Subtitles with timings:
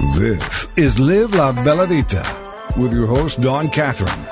[0.00, 2.24] This is Live La Bella Vita
[2.76, 4.28] with your host, Dawn Catherine.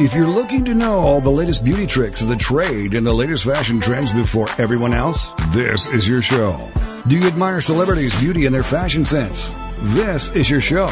[0.00, 3.12] If you're looking to know all the latest beauty tricks of the trade and the
[3.12, 6.70] latest fashion trends before everyone else, this is your show.
[7.06, 9.50] Do you admire celebrities' beauty and their fashion sense?
[9.78, 10.88] This is your show.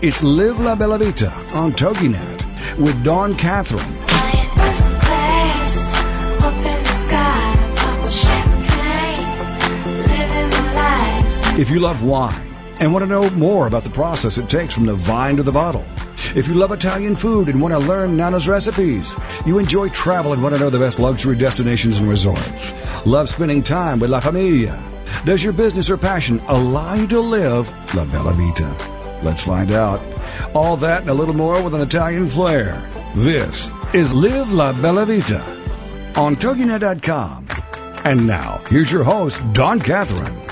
[0.00, 3.84] It's Live La Bella Vita on TogiNet with Dawn Catherine.
[11.60, 12.49] If you love wine
[12.80, 15.52] and want to know more about the process it takes from the vine to the
[15.52, 15.84] bottle,
[16.34, 19.14] if you love Italian food and want to learn Nana's recipes,
[19.46, 22.74] you enjoy travel and want to know the best luxury destinations and resorts,
[23.06, 24.82] love spending time with La Familia,
[25.24, 28.74] does your business or passion allow you to live La Bella Vita?
[29.22, 30.00] Let's find out.
[30.54, 32.88] All that and a little more with an Italian flair.
[33.14, 35.42] This is Live La Bella Vita
[36.16, 37.46] on TogiNet.com.
[38.04, 40.49] And now, here's your host, Dawn Catherine.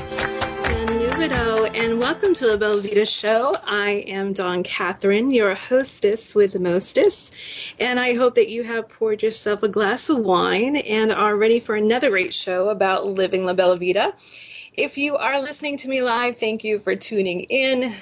[1.99, 3.57] Welcome to the Bella Vita Show.
[3.67, 7.33] I am Dawn Catherine, your hostess with the mostess,
[7.81, 11.59] and I hope that you have poured yourself a glass of wine and are ready
[11.59, 13.77] for another great show about living La Bella.
[14.75, 17.97] If you are listening to me live, thank you for tuning in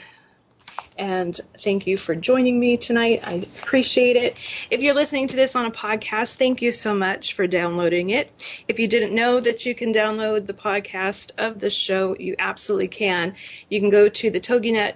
[0.99, 3.27] and thank you for joining me tonight.
[3.27, 4.39] I appreciate it.
[4.71, 8.33] If you're listening to this on a podcast, thank you so much for downloading it.
[8.69, 12.89] If you didn't know that you can download the podcast of the show, you absolutely
[12.89, 13.35] can.
[13.69, 14.95] You can go to the TogiNet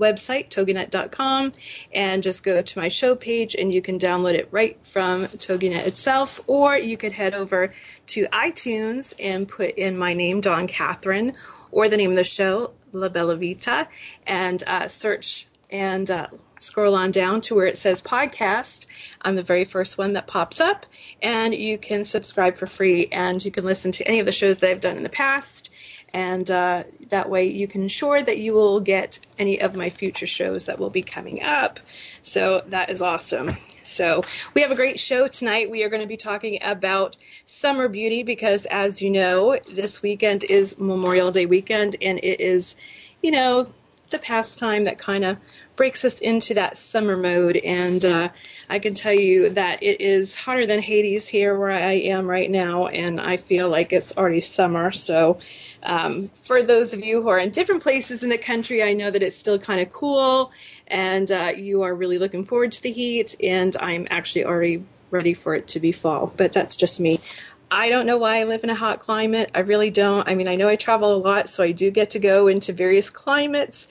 [0.00, 1.52] website, toginet.com,
[1.92, 5.86] and just go to my show page and you can download it right from Toginet
[5.86, 7.72] itself, or you could head over
[8.06, 11.34] to iTunes and put in my name, Dawn Catherine,
[11.70, 13.88] or the name of the show, La Bella Vita
[14.26, 16.26] and uh, search and uh,
[16.58, 18.86] scroll on down to where it says podcast.
[19.22, 20.86] I'm the very first one that pops up,
[21.22, 24.58] and you can subscribe for free and you can listen to any of the shows
[24.58, 25.70] that I've done in the past.
[26.12, 30.26] And uh, that way, you can ensure that you will get any of my future
[30.26, 31.78] shows that will be coming up.
[32.22, 33.50] So that is awesome.
[33.82, 34.22] So,
[34.54, 35.70] we have a great show tonight.
[35.70, 40.44] We are going to be talking about summer beauty because, as you know, this weekend
[40.44, 42.76] is Memorial Day weekend and it is,
[43.22, 43.72] you know,
[44.10, 45.38] the pastime that kind of
[45.76, 47.56] breaks us into that summer mode.
[47.58, 48.28] And uh,
[48.68, 52.50] I can tell you that it is hotter than Hades here where I am right
[52.50, 54.90] now, and I feel like it's already summer.
[54.90, 55.38] So,
[55.82, 59.10] um, for those of you who are in different places in the country, I know
[59.10, 60.52] that it's still kind of cool
[60.90, 65.34] and uh, you are really looking forward to the heat, and I'm actually already ready
[65.34, 66.32] for it to be fall.
[66.36, 67.20] But that's just me.
[67.70, 69.50] I don't know why I live in a hot climate.
[69.54, 70.28] I really don't.
[70.28, 72.72] I mean, I know I travel a lot, so I do get to go into
[72.72, 73.86] various climates,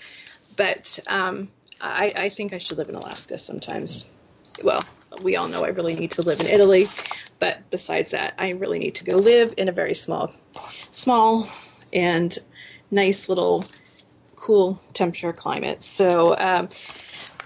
[0.58, 4.10] but um, I, I think I should live in Alaska sometimes.
[4.64, 4.84] Well,
[5.22, 6.88] we all know I really need to live in Italy,
[7.40, 10.34] but besides that, I really need to go live in a very small,
[10.92, 11.48] small
[11.94, 12.38] and
[12.92, 13.66] nice little
[14.36, 15.84] cool temperature climate.
[15.84, 16.70] So um,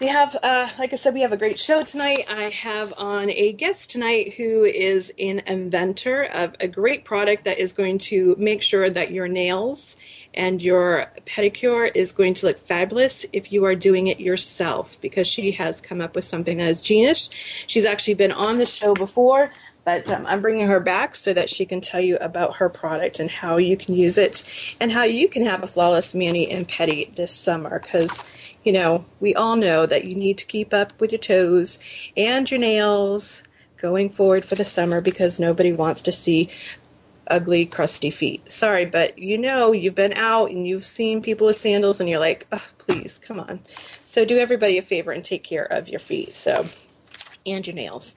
[0.03, 2.25] we have, uh, like I said, we have a great show tonight.
[2.29, 7.57] I have on a guest tonight who is an inventor of a great product that
[7.57, 9.95] is going to make sure that your nails
[10.33, 15.25] and your pedicure is going to look fabulous if you are doing it yourself because
[15.25, 17.29] she has come up with something that is genius.
[17.67, 19.51] She's actually been on the show before.
[19.85, 23.19] But um, I'm bringing her back so that she can tell you about her product
[23.19, 24.43] and how you can use it
[24.79, 27.79] and how you can have a flawless mani and pedi this summer.
[27.79, 28.25] Because,
[28.63, 31.79] you know, we all know that you need to keep up with your toes
[32.15, 33.43] and your nails
[33.77, 36.49] going forward for the summer because nobody wants to see
[37.27, 38.51] ugly, crusty feet.
[38.51, 42.19] Sorry, but you know, you've been out and you've seen people with sandals and you're
[42.19, 43.59] like, oh, please, come on.
[44.05, 46.35] So do everybody a favor and take care of your feet.
[46.35, 46.65] So,
[47.45, 48.15] and your nails.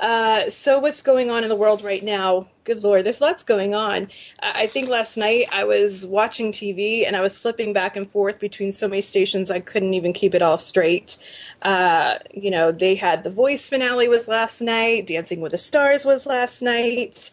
[0.00, 2.46] Uh, so what's going on in the world right now?
[2.64, 4.08] Good lord, there's lots going on.
[4.42, 8.38] I think last night I was watching TV and I was flipping back and forth
[8.38, 11.16] between so many stations I couldn't even keep it all straight.
[11.62, 16.04] Uh, you know, they had the Voice finale was last night, Dancing with the Stars
[16.04, 17.30] was last night.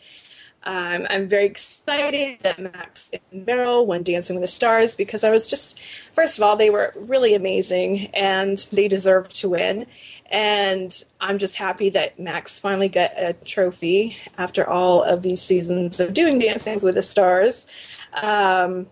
[0.66, 5.30] Um, I'm very excited that Max and Meryl won Dancing with the Stars because I
[5.30, 5.80] was just,
[6.13, 9.86] first of all, they were really amazing and they deserved to win.
[10.31, 16.00] And I'm just happy that Max finally got a trophy after all of these seasons
[16.00, 17.68] of doing Dancing with the Stars.
[18.13, 18.88] Um,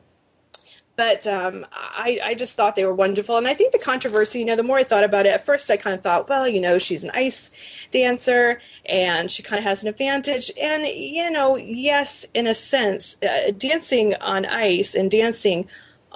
[0.96, 3.38] but um, I, I, just thought they were wonderful.
[3.38, 5.72] And I think the controversy, you know, the more I thought about it, at first
[5.72, 7.52] I kind of thought, well, you know, she's an ice
[7.92, 10.52] dancer and she kind of has an advantage.
[10.62, 15.68] And, you know, yes, in a sense, uh, dancing on ice and dancing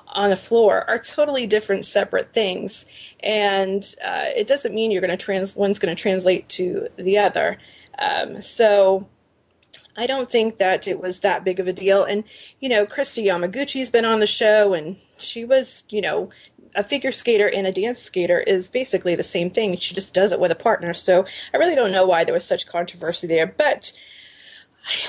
[0.10, 2.86] on the floor are totally different, separate things.
[3.22, 7.18] And uh, it doesn't mean you're going to trans, one's going to translate to the
[7.18, 7.58] other.
[7.98, 9.08] Um, so
[9.98, 12.04] I don't think that it was that big of a deal.
[12.04, 12.24] And,
[12.60, 16.30] you know, Kristi Yamaguchi's been on the show and she was, you know,
[16.76, 19.78] a figure skater and a dance skater is basically the same thing.
[19.78, 20.94] She just does it with a partner.
[20.94, 23.48] So I really don't know why there was such controversy there.
[23.48, 23.94] But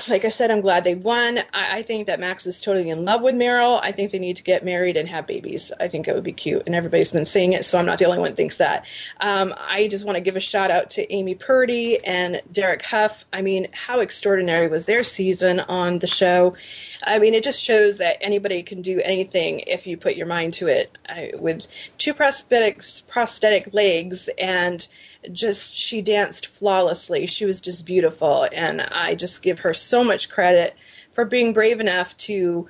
[0.09, 1.39] like I said, I'm glad they won.
[1.53, 3.79] I, I, think that Max is totally in love with Meryl.
[3.83, 5.71] I think they need to get married and have babies.
[5.79, 8.05] I think it would be cute, and everybody's been saying it, so I'm not the
[8.05, 8.85] only one that thinks that.
[9.19, 13.25] Um, I just want to give a shout out to Amy Purdy and Derek Hough.
[13.31, 16.55] I mean, how extraordinary was their season on the show?
[17.03, 20.55] I mean, it just shows that anybody can do anything if you put your mind
[20.55, 20.97] to it.
[21.07, 24.87] I, with two prosthetic prosthetic legs and
[25.31, 27.25] just she danced flawlessly.
[27.25, 30.75] She was just beautiful, and I just give her so much credit
[31.11, 32.67] for being brave enough to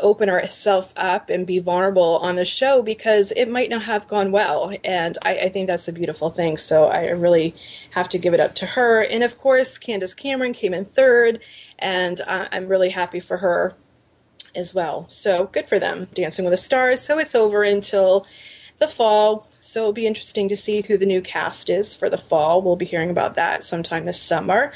[0.00, 4.30] open herself up and be vulnerable on the show because it might not have gone
[4.30, 4.72] well.
[4.84, 6.58] And I, I, think that's a beautiful thing.
[6.58, 7.54] So I really
[7.90, 9.02] have to give it up to her.
[9.02, 11.40] And of course, Candace Cameron came in third,
[11.78, 13.74] and I'm really happy for her
[14.54, 15.08] as well.
[15.08, 17.00] So good for them, Dancing with the Stars.
[17.00, 18.26] So it's over until
[18.78, 19.48] the fall.
[19.70, 22.60] So it'll be interesting to see who the new cast is for the fall.
[22.60, 24.72] We'll be hearing about that sometime this summer.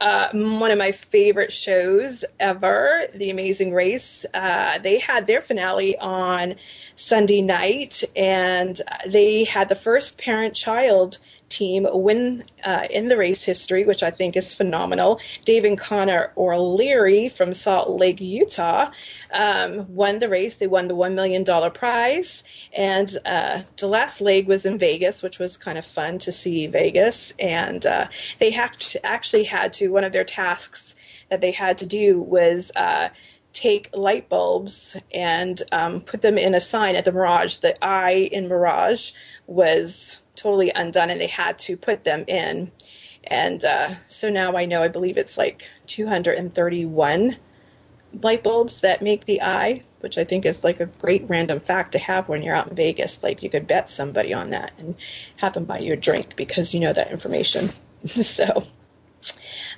[0.00, 4.24] Uh, one of my favorite shows ever, The Amazing Race.
[4.32, 6.54] Uh, they had their finale on
[6.96, 11.18] Sunday night, and they had the first parent child
[11.48, 15.20] team win uh, in the race history, which I think is phenomenal.
[15.44, 18.90] Dave and Connor O'Leary from Salt Lake, Utah,
[19.32, 20.56] um, won the race.
[20.56, 22.44] They won the $1 million prize.
[22.72, 26.66] And uh, the last leg was in Vegas, which was kind of fun to see
[26.66, 27.34] Vegas.
[27.38, 28.08] And uh,
[28.38, 30.94] they actually had to, one of their tasks
[31.30, 33.08] that they had to do was uh,
[33.52, 37.56] take light bulbs and um, put them in a sign at the Mirage.
[37.56, 39.12] The I in Mirage
[39.46, 42.72] was totally undone and they had to put them in.
[43.24, 47.36] And uh, so now I know, I believe it's like 231
[48.22, 51.92] light bulbs that make the eye, which I think is like a great random fact
[51.92, 53.22] to have when you're out in Vegas.
[53.22, 54.96] Like you could bet somebody on that and
[55.38, 57.68] have them buy you a drink because you know that information.
[58.06, 58.64] so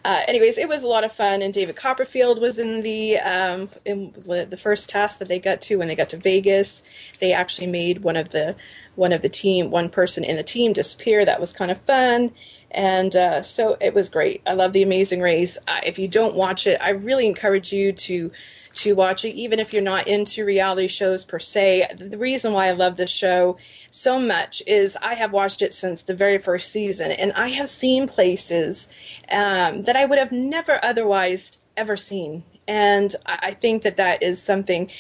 [0.05, 3.69] uh, anyways, it was a lot of fun, and David Copperfield was in the um,
[3.85, 6.83] in the first task that they got to when they got to Vegas.
[7.19, 8.57] They actually made one of the
[8.97, 11.25] one of the team, one person in the team disappear.
[11.25, 12.33] That was kind of fun.
[12.73, 14.43] And uh, so it was great.
[14.47, 15.59] I love The Amazing Race.
[15.67, 18.31] Uh, if you don't watch it, I really encourage you to
[18.75, 21.89] to watch it, even if you're not into reality shows per se.
[21.97, 23.57] The reason why I love this show
[23.91, 27.69] so much is I have watched it since the very first season, and I have
[27.69, 28.89] seen places
[29.31, 32.45] um, that I would have never otherwise ever seen.
[32.69, 34.91] And I think that that is something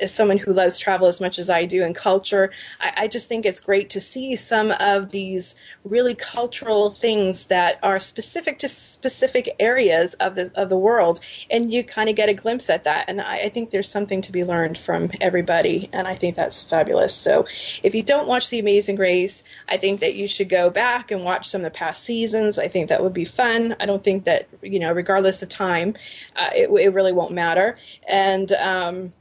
[0.00, 2.50] as someone who loves travel as much as I do and culture,
[2.80, 7.78] I, I, just think it's great to see some of these really cultural things that
[7.82, 11.20] are specific to specific areas of the of the world,
[11.50, 13.06] and you kind of get a glimpse at that.
[13.08, 16.62] And I, I think there's something to be learned from everybody, and I think that's
[16.62, 17.14] fabulous.
[17.14, 17.46] So,
[17.82, 21.24] if you don't watch The Amazing Race, I think that you should go back and
[21.24, 22.58] watch some of the past seasons.
[22.58, 23.76] I think that would be fun.
[23.80, 25.94] I don't think that you know, regardless of time,
[26.36, 27.76] uh, it, it really won't matter.
[28.08, 29.12] And um,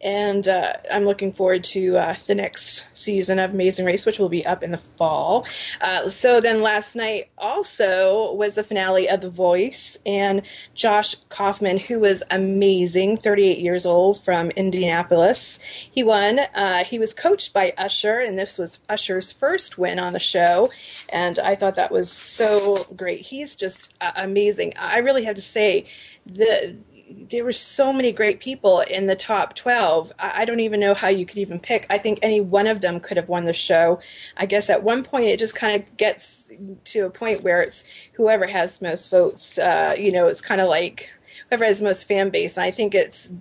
[0.00, 4.28] and uh, I'm looking forward to uh, the next season of Amazing Race, which will
[4.28, 5.46] be up in the fall.
[5.80, 10.42] Uh, so then last night also was the finale of The Voice, and
[10.74, 16.40] Josh Kaufman, who was amazing, 38 years old from Indianapolis, he won.
[16.54, 20.70] Uh, he was coached by Usher, and this was Usher's first win on the show,
[21.12, 23.20] and I thought that was so great.
[23.20, 24.74] He's just uh, amazing.
[24.78, 25.86] I really have to say
[26.26, 26.76] the
[27.10, 30.12] there were so many great people in the top 12.
[30.18, 31.86] I, don't even know how you could even pick.
[31.90, 34.00] I think any one of them could have won the show.
[34.36, 36.52] I guess at one point it just kind of gets
[36.84, 39.58] to a point where it's whoever has most votes.
[39.58, 41.10] Uh, you know, it's kind of like
[41.48, 42.56] whoever has most fan base.
[42.56, 43.32] And I think it's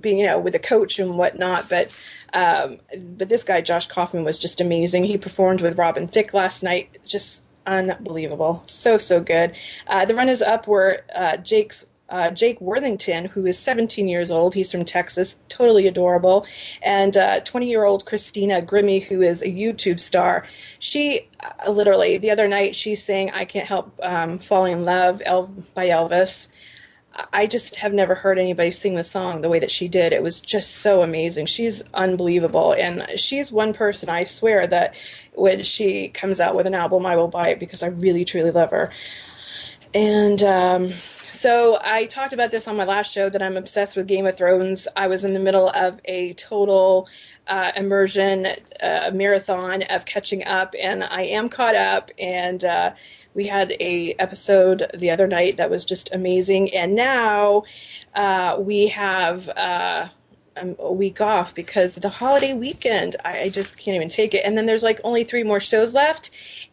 [0.00, 1.68] being, you know, with a coach and whatnot.
[1.68, 1.96] But
[2.32, 2.78] um,
[3.16, 5.04] but this guy, Josh Kaufman, was just amazing.
[5.04, 6.98] He performed with Robin Thicke last night.
[7.04, 8.62] Just unbelievable.
[8.66, 9.54] So, so good.
[9.86, 14.54] Uh, the runners up were uh, Jake's uh, Jake Worthington, who is 17 years old.
[14.54, 16.46] He's from Texas, totally adorable.
[16.82, 20.44] And 20 uh, year old Christina Grimmie, who is a YouTube star.
[20.78, 25.22] She uh, literally, the other night, she's saying, I Can't Help um, Falling in Love
[25.24, 26.48] El- by Elvis.
[27.32, 30.12] I just have never heard anybody sing the song the way that she did.
[30.12, 31.46] It was just so amazing.
[31.46, 32.72] She's unbelievable.
[32.72, 34.94] And she's one person, I swear, that
[35.34, 38.52] when she comes out with an album, I will buy it because I really, truly
[38.52, 38.90] love her.
[39.92, 40.92] And um,
[41.30, 44.36] so I talked about this on my last show that I'm obsessed with Game of
[44.36, 44.88] Thrones.
[44.96, 47.08] I was in the middle of a total
[47.46, 48.46] uh, immersion
[48.82, 52.10] uh, marathon of catching up, and I am caught up.
[52.18, 52.92] And uh,
[53.34, 57.64] we had a episode the other night that was just amazing, and now
[58.14, 60.08] uh, we have uh,
[60.56, 64.44] um, a week off because the holiday weekend I, I, just can't even take it
[64.44, 66.30] and then there's like only three more shows left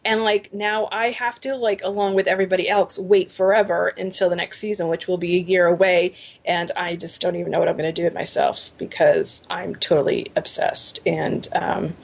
[0.08, 4.36] and like now i have to like along with everybody else wait forever until the
[4.36, 6.14] next season which will be a year away.
[6.46, 9.74] And i just don't even know what i'm going to do with myself because i'm
[9.76, 11.00] totally obsessed.
[11.04, 11.94] And um,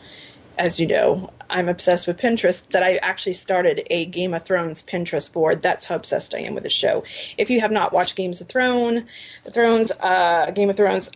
[0.58, 4.82] as you know i'm obsessed with pinterest that i actually started a game of thrones
[4.82, 5.62] pinterest board.
[5.62, 7.04] That's how obsessed i am with the show.
[7.38, 9.02] If you have not watched games of thrones
[9.50, 11.10] thrones uh, game of thrones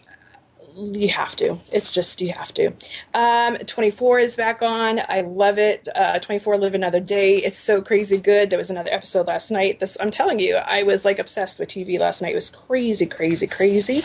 [0.78, 1.56] you have to.
[1.72, 2.72] It's just you have to.
[3.14, 5.00] Um, 24 is back on.
[5.08, 5.88] I love it.
[5.94, 7.36] Uh, 24 Live Another Day.
[7.36, 8.50] It's so crazy good.
[8.50, 9.80] There was another episode last night.
[9.80, 12.32] This I'm telling you, I was like obsessed with TV last night.
[12.32, 14.02] It was crazy, crazy, crazy.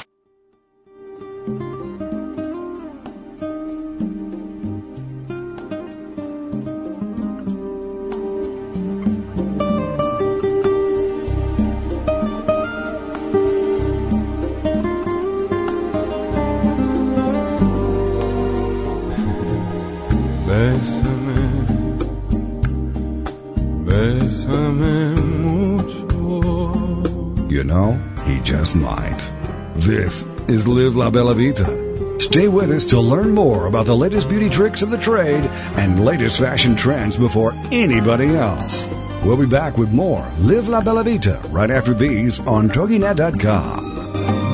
[30.84, 32.20] Live La Bella Vita.
[32.20, 35.46] Stay with us to learn more about the latest beauty tricks of the trade
[35.80, 38.86] and latest fashion trends before anybody else.
[39.24, 43.80] We'll be back with more Live La Bella Vita right after these on TogiNet.com.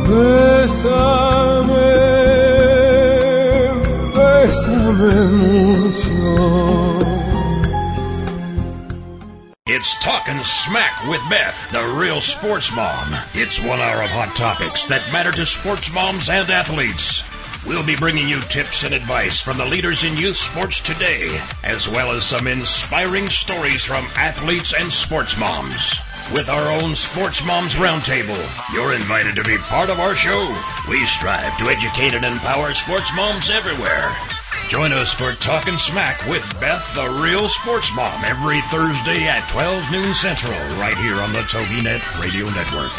[0.05, 0.99] Bésame,
[4.13, 6.98] bésame mucho.
[10.09, 13.13] Talking Smack with Beth, the real sports mom.
[13.35, 17.21] It's one hour of hot topics that matter to sports moms and athletes.
[17.63, 21.87] We'll be bringing you tips and advice from the leaders in youth sports today, as
[21.87, 25.99] well as some inspiring stories from athletes and sports moms.
[26.33, 30.41] With our own Sports Moms Roundtable, you're invited to be part of our show.
[30.89, 34.11] We strive to educate and empower sports moms everywhere.
[34.69, 39.91] Join us for Talking Smack with Beth, the real sports mom, every Thursday at 12
[39.91, 42.91] noon Central, right here on the TogiNet Radio Network.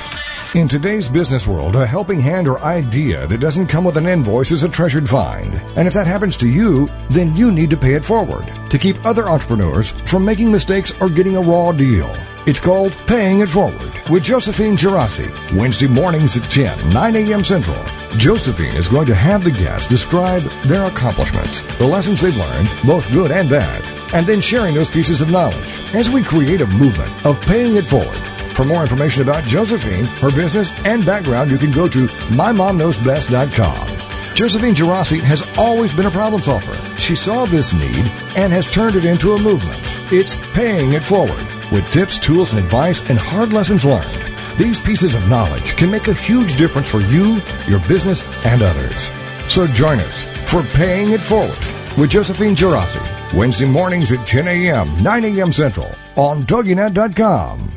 [0.56, 4.50] In today's business world, a helping hand or idea that doesn't come with an invoice
[4.50, 5.54] is a treasured find.
[5.76, 9.06] And if that happens to you, then you need to pay it forward to keep
[9.06, 12.12] other entrepreneurs from making mistakes or getting a raw deal.
[12.46, 17.44] It's called Paying It Forward with Josephine Girassi, Wednesday mornings at 10, 9 a.m.
[17.44, 17.76] Central.
[18.16, 23.12] Josephine is going to have the guests describe their accomplishments, the lessons they've learned, both
[23.12, 27.26] good and bad, and then sharing those pieces of knowledge as we create a movement
[27.26, 28.16] of paying it forward.
[28.56, 34.34] For more information about Josephine, her business, and background, you can go to mymomknowsbest.com.
[34.34, 36.74] Josephine Girassi has always been a problem solver.
[36.96, 39.82] She saw this need and has turned it into a movement.
[40.10, 44.58] It's paying it forward with tips, tools, and advice and hard lessons learned.
[44.58, 49.10] These pieces of knowledge can make a huge difference for you, your business, and others.
[49.48, 51.58] So join us for Paying It Forward
[51.96, 55.52] with Josephine Girassi, Wednesday mornings at 10 a.m., 9 a.m.
[55.52, 57.72] Central on TogiNet.com.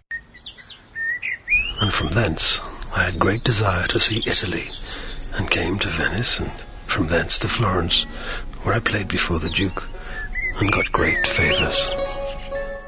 [1.82, 2.60] And from thence
[2.96, 4.66] I had great desire to see Italy,
[5.36, 6.52] and came to Venice, and
[6.86, 8.04] from thence to Florence,
[8.64, 9.84] where I played before the Duke,
[10.60, 11.88] and got great favors.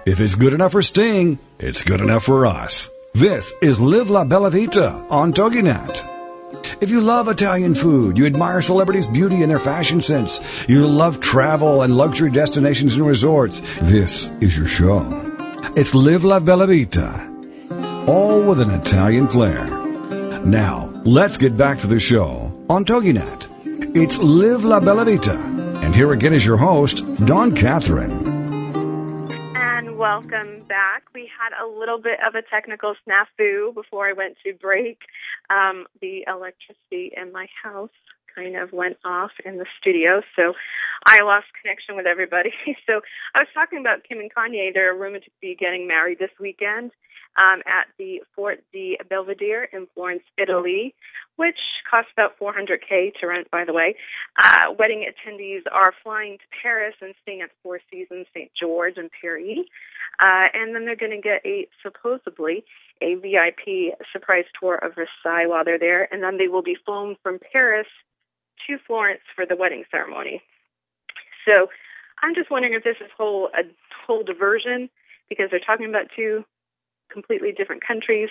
[0.05, 2.91] If it's good enough for Sting, it's good enough for us.
[3.15, 6.77] This is Live La Bella Vita on TogiNet.
[6.79, 11.21] If you love Italian food, you admire celebrities' beauty and their fashion sense, you love
[11.21, 15.01] travel and luxury destinations and resorts, this is your show.
[15.75, 17.27] It's Live La Bella Vita,
[18.05, 19.65] all with an Italian flair.
[20.45, 23.97] Now, let's get back to the show on TogiNet.
[23.97, 25.33] It's Live La Bella Vita,
[25.81, 28.25] and here again is your host, Dawn Catherine
[30.05, 31.01] welcome back.
[31.15, 35.00] We had a little bit of a technical snafu before I went to break.
[35.50, 37.89] Um, the electricity in my house
[38.35, 40.53] kind of went off in the studio, so
[41.05, 42.51] I lost connection with everybody.
[42.88, 43.01] so
[43.33, 44.74] I was talking about Kim and Kanye.
[44.74, 46.91] They're rumored to be getting married this weekend
[47.38, 50.95] um, at the Fort de Belvedere in Florence, Italy
[51.35, 51.59] which
[51.89, 53.95] costs about 400k to rent, by the way.
[54.41, 58.51] Uh, wedding attendees are flying to Paris and staying at Four Seasons, St.
[58.59, 59.59] George, and Paris.
[60.19, 62.63] Uh, and then they're going to get a supposedly
[63.01, 67.17] a VIP surprise tour of Versailles while they're there, and then they will be flown
[67.21, 67.88] from Paris
[68.67, 70.41] to Florence for the wedding ceremony.
[71.45, 71.69] So
[72.21, 73.63] I'm just wondering if this is whole a
[74.05, 74.89] whole diversion
[75.29, 76.43] because they're talking about two
[77.11, 78.29] completely different countries,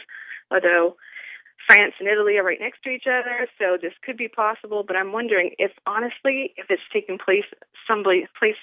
[0.51, 0.97] although
[1.67, 4.85] France and Italy are right next to each other, so this could be possible.
[4.87, 7.47] But I'm wondering if, honestly, if it's taking place
[7.87, 8.57] someplace, place,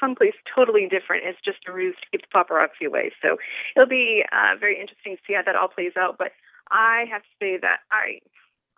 [0.00, 1.24] someplace totally different.
[1.24, 3.12] It's just a ruse to keep the paparazzi away.
[3.22, 3.36] So
[3.76, 6.18] it'll be uh, very interesting to see how that all plays out.
[6.18, 6.32] But
[6.70, 8.20] I have to say that I,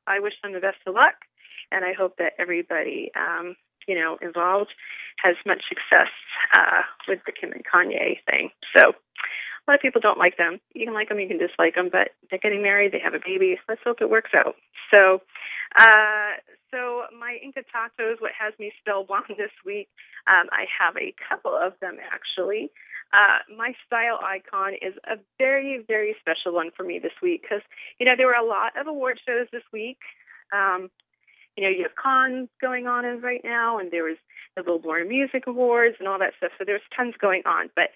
[0.06, 1.14] I wish them the best of luck,
[1.72, 3.56] and I hope that everybody, um,
[3.86, 4.72] you know, involved
[5.22, 6.10] has much success
[6.54, 8.50] uh, with the Kim and Kanye thing.
[8.74, 10.60] So a lot of people don't like them.
[10.74, 13.24] You can like them, you can dislike them, but they're getting married, they have a
[13.24, 13.58] baby.
[13.68, 14.56] Let's hope it works out.
[14.90, 15.22] So,
[15.78, 16.36] uh,
[16.70, 19.88] so my Inca tacos, what has me spellbound this week?
[20.26, 22.70] Um, I have a couple of them actually.
[23.12, 27.62] Uh, my style icon is a very, very special one for me this week because,
[27.98, 29.98] you know, there were a lot of award shows this week.
[30.52, 30.90] Um,
[31.56, 34.16] you know, you have Cannes going on right now, and there was
[34.56, 36.52] the Billboard Music Awards and all that stuff.
[36.58, 37.70] So there's tons going on.
[37.74, 37.90] But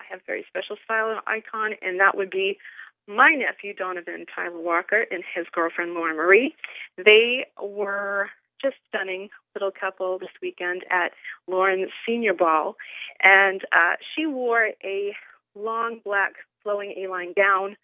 [0.00, 2.58] I have a very special style icon, and that would be
[3.08, 6.54] my nephew Donovan Tyler Walker and his girlfriend Lauren Marie.
[6.96, 11.12] They were just stunning little couple this weekend at
[11.46, 12.76] Lauren's senior ball,
[13.22, 15.14] and uh, she wore a
[15.54, 17.76] long black flowing A-line gown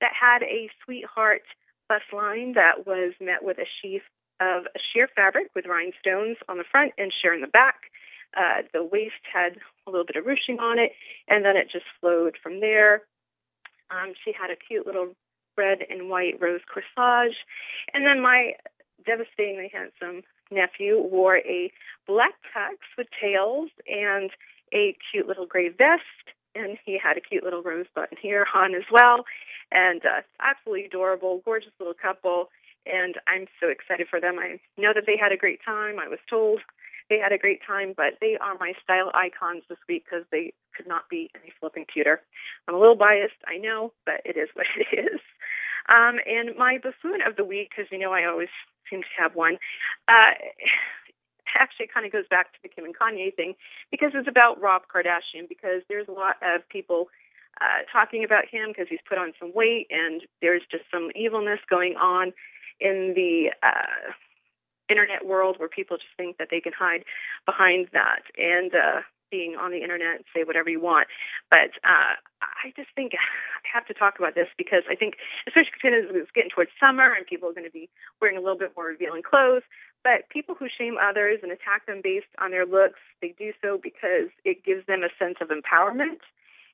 [0.00, 1.42] that had a sweetheart
[1.88, 4.02] bust line that was met with a sheath
[4.40, 7.90] of a sheer fabric with rhinestones on the front and sheer in the back.
[8.36, 10.92] Uh, the waist had a little bit of ruching on it,
[11.28, 13.02] and then it just flowed from there.
[13.90, 15.14] Um, she had a cute little
[15.56, 17.34] red and white rose corsage,
[17.94, 18.52] and then my
[19.04, 21.72] devastatingly handsome nephew wore a
[22.06, 24.30] black tux with tails and
[24.72, 26.02] a cute little gray vest,
[26.54, 29.24] and he had a cute little rose button here on as well,
[29.72, 32.50] and uh, absolutely adorable, gorgeous little couple.
[32.90, 34.38] And I'm so excited for them.
[34.38, 35.98] I know that they had a great time.
[35.98, 36.60] I was told
[37.08, 40.52] they had a great time, but they are my style icons this week because they
[40.76, 42.20] could not be any flipping cuter.
[42.66, 45.20] I'm a little biased, I know, but it is what it is.
[45.88, 48.52] Um, and my buffoon of the week, because you know I always
[48.90, 49.56] seem to have one,
[50.06, 50.36] uh,
[51.58, 53.54] actually it kind of goes back to the Kim and Kanye thing
[53.90, 57.08] because it's about Rob Kardashian because there's a lot of people
[57.60, 61.58] uh, talking about him because he's put on some weight and there's just some evilness
[61.70, 62.32] going on
[62.80, 64.12] in the uh,
[64.88, 67.04] internet world where people just think that they can hide
[67.46, 71.06] behind that and uh, being on the internet and say whatever you want.
[71.50, 75.14] But uh, I just think I have to talk about this because I think,
[75.46, 77.88] especially because it's getting towards summer and people are going to be
[78.20, 79.62] wearing a little bit more revealing clothes.
[80.04, 83.78] But people who shame others and attack them based on their looks, they do so
[83.82, 86.22] because it gives them a sense of empowerment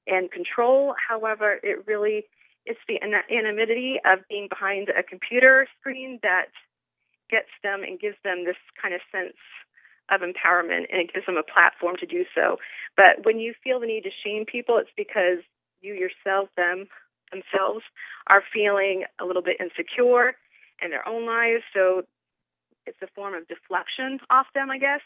[0.07, 0.95] and control.
[1.09, 2.27] However, it really
[2.67, 6.49] it's the anonymity of being behind a computer screen that
[7.31, 9.37] gets them and gives them this kind of sense
[10.11, 12.57] of empowerment and it gives them a platform to do so.
[12.97, 15.41] But when you feel the need to shame people, it's because
[15.81, 16.87] you yourself, them
[17.33, 17.85] themselves,
[18.29, 20.37] are feeling a little bit insecure
[20.83, 21.65] in their own lives.
[21.75, 22.05] So
[22.87, 25.01] it's a form of deflection off them, I guess.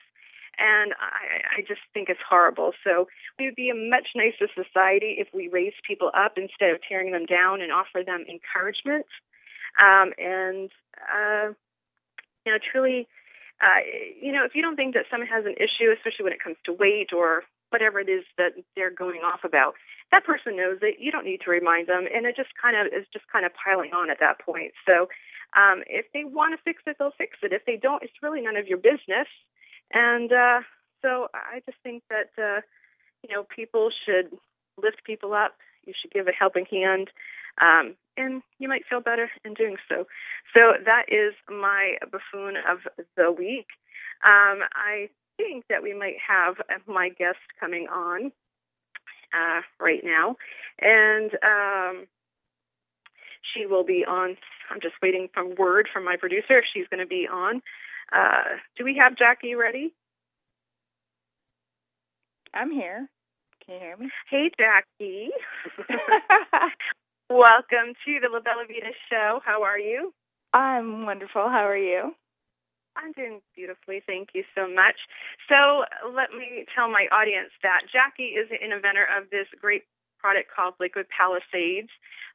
[0.58, 2.72] And I, I just think it's horrible.
[2.82, 3.06] So
[3.38, 7.12] we would be a much nicer society if we raised people up instead of tearing
[7.12, 9.06] them down and offer them encouragement.
[9.80, 11.52] Um, and uh,
[12.44, 13.06] you know, truly,
[13.60, 13.82] uh,
[14.20, 16.56] you know, if you don't think that someone has an issue, especially when it comes
[16.64, 19.74] to weight or whatever it is that they're going off about,
[20.10, 20.96] that person knows it.
[20.98, 23.52] You don't need to remind them, and it just kind of is just kind of
[23.52, 24.72] piling on at that point.
[24.86, 25.08] So,
[25.56, 27.52] um, if they want to fix it, they'll fix it.
[27.52, 29.28] If they don't, it's really none of your business.
[29.92, 30.60] And uh,
[31.02, 32.60] so, I just think that uh,
[33.22, 34.30] you know people should
[34.82, 35.56] lift people up.
[35.84, 37.10] You should give a helping hand.
[37.60, 40.06] Um, and you might feel better in doing so.
[40.54, 42.78] So that is my buffoon of
[43.16, 43.66] the week.
[44.24, 48.32] Um, I think that we might have my guest coming on
[49.32, 50.36] uh, right now,
[50.80, 52.06] and um,
[53.54, 54.36] she will be on.
[54.70, 57.62] I'm just waiting for word from my producer if she's going to be on.
[58.12, 59.94] Uh, do we have Jackie ready?
[62.54, 63.08] I'm here.
[63.64, 64.10] Can you hear me?
[64.30, 65.30] Hey, Jackie.
[67.30, 69.40] Welcome to the La Bella Vita show.
[69.44, 70.12] How are you?
[70.54, 71.42] I'm wonderful.
[71.48, 72.12] How are you?
[72.96, 74.02] I'm doing beautifully.
[74.06, 74.96] Thank you so much.
[75.48, 79.84] So, let me tell my audience that Jackie is an inventor of this great
[80.18, 81.90] product called Liquid Palisades.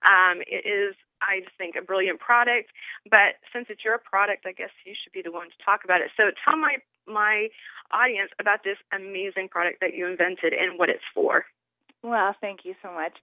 [0.05, 2.71] Um, it is, I just think, a brilliant product.
[3.09, 6.01] But since it's your product, I guess you should be the one to talk about
[6.01, 6.11] it.
[6.17, 7.49] So, tell my my
[7.91, 11.45] audience about this amazing product that you invented and what it's for.
[12.03, 13.13] Well, thank you so much.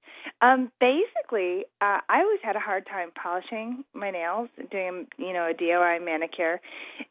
[0.40, 5.50] Um, basically, uh, I always had a hard time polishing my nails, doing you know
[5.50, 6.62] a DIY manicure,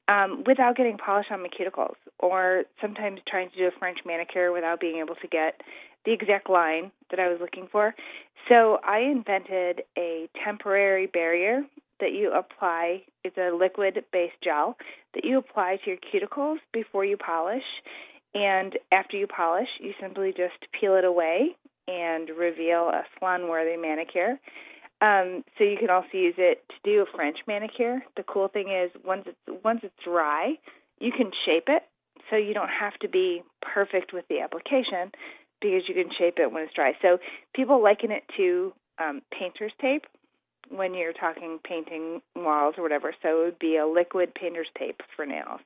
[0.07, 4.51] um, without getting polish on my cuticles, or sometimes trying to do a French manicure
[4.51, 5.61] without being able to get
[6.05, 7.95] the exact line that I was looking for.
[8.47, 11.63] So I invented a temporary barrier
[11.99, 13.03] that you apply.
[13.23, 14.77] It's a liquid based gel
[15.13, 17.63] that you apply to your cuticles before you polish.
[18.33, 21.55] And after you polish, you simply just peel it away
[21.87, 24.39] and reveal a salon worthy manicure.
[25.01, 28.03] Um, so you can also use it to do a French manicure.
[28.17, 30.55] The cool thing is once it's once it's dry,
[30.99, 31.83] you can shape it
[32.29, 35.11] so you don't have to be perfect with the application
[35.61, 36.93] because you can shape it when it's dry.
[37.01, 37.19] So
[37.53, 40.05] people liken it to um, painter's tape
[40.69, 43.13] when you're talking painting walls or whatever.
[43.21, 45.61] So it would be a liquid painter's tape for nails.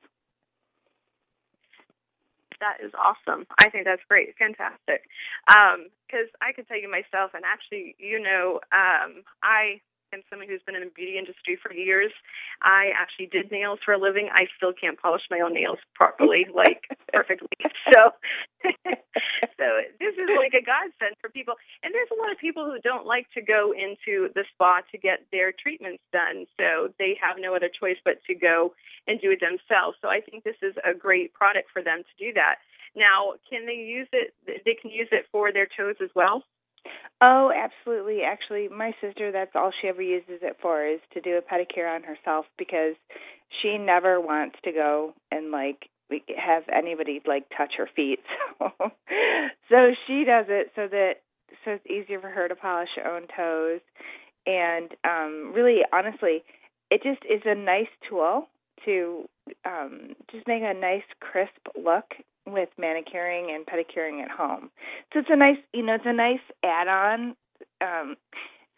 [2.60, 3.46] That is awesome.
[3.58, 4.34] I think that's great.
[4.38, 5.02] Fantastic.
[5.46, 9.80] Because um, I can tell you myself, and actually, you know, um, I
[10.30, 12.12] someone who's been in the beauty industry for years.
[12.62, 14.28] I actually did nails for a living.
[14.32, 17.48] I still can't polish my own nails properly, like perfectly.
[17.92, 18.12] So,
[19.58, 19.66] so
[19.98, 21.54] this is like a godsend for people.
[21.82, 24.98] And there's a lot of people who don't like to go into the spa to
[24.98, 26.46] get their treatments done.
[26.58, 28.74] So they have no other choice but to go
[29.06, 29.98] and do it themselves.
[30.02, 32.56] So I think this is a great product for them to do that.
[32.96, 34.34] Now, can they use it?
[34.46, 36.44] They can use it for their toes as well.
[37.26, 38.22] Oh, absolutely.
[38.22, 41.88] Actually, my sister, that's all she ever uses it for is to do a pedicure
[41.94, 42.96] on herself because
[43.62, 45.88] she never wants to go and like
[46.36, 48.20] have anybody like touch her feet.
[48.60, 48.90] So,
[49.70, 51.14] so she does it so that
[51.64, 53.80] so it's easier for her to polish her own toes.
[54.46, 56.44] And um really honestly,
[56.90, 58.48] it just is a nice tool
[58.84, 59.28] to
[59.64, 62.06] um just make a nice crisp look
[62.46, 64.70] with manicuring and pedicuring at home.
[65.12, 67.36] So it's a nice, you know, it's a nice add-on.
[67.80, 68.16] Um,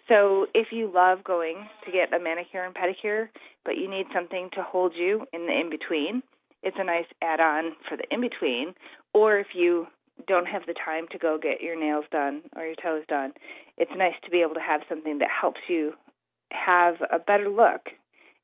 [0.08, 3.28] so if you love going to get a manicure and pedicure,
[3.64, 6.22] but you need something to hold you in the in between,
[6.62, 8.74] it's a nice add-on for the in between.
[9.14, 9.88] Or if you
[10.26, 13.32] don't have the time to go get your nails done or your toes done,
[13.76, 15.92] it's nice to be able to have something that helps you
[16.52, 17.90] have a better look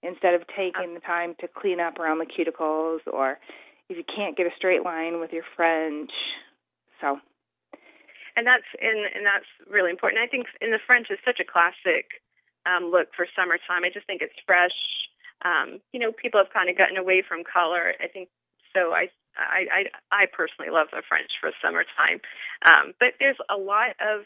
[0.02, 3.38] instead of taking the time to clean up around the cuticles or
[3.92, 6.10] if you can't get a straight line with your French.
[7.00, 7.20] So
[8.36, 10.22] and that's and and that's really important.
[10.22, 12.22] I think in the French is such a classic
[12.64, 13.84] um, look for summertime.
[13.84, 14.76] I just think it's fresh.
[15.44, 17.94] Um, you know, people have kind of gotten away from color.
[18.00, 18.28] I think
[18.72, 18.92] so.
[18.92, 22.20] I I I, I personally love the French for summertime,
[22.64, 24.24] um, but there's a lot of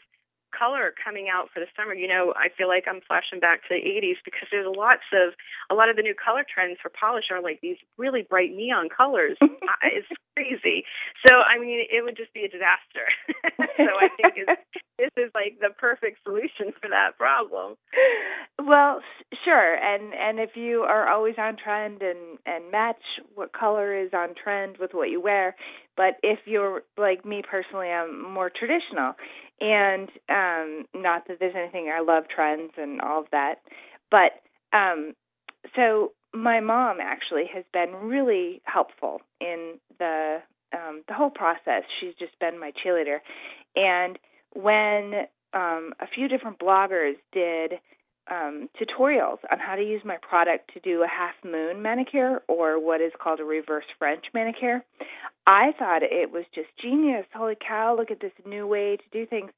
[0.51, 1.93] color coming out for the summer.
[1.93, 5.33] You know, I feel like I'm flashing back to the 80s because there's lots of
[5.69, 8.89] a lot of the new color trends for polish are like these really bright neon
[8.89, 9.37] colors.
[9.83, 10.83] it's crazy.
[11.25, 13.07] So I mean, it would just be a disaster.
[13.77, 14.61] so I think it's,
[14.97, 17.75] this is like the perfect solution for that problem.
[18.59, 19.01] Well,
[19.45, 19.75] sure.
[19.75, 23.01] And and if you are always on trend and and match
[23.35, 25.55] what color is on trend with what you wear,
[25.97, 29.13] but if you're like me personally, I'm more traditional.
[29.59, 33.55] And um not that there's anything I love trends and all of that.
[34.11, 34.33] But
[34.71, 35.13] um
[35.75, 40.37] so my mom actually has been really helpful in the
[40.73, 41.83] um the whole process.
[41.99, 43.19] She's just been my cheerleader.
[43.75, 44.19] And
[44.53, 47.73] when um a few different bloggers did
[48.29, 52.79] um, tutorials on how to use my product to do a half moon manicure or
[52.79, 54.83] what is called a reverse French manicure.
[55.45, 57.25] I thought it was just genius.
[57.33, 59.51] Holy cow, look at this new way to do things.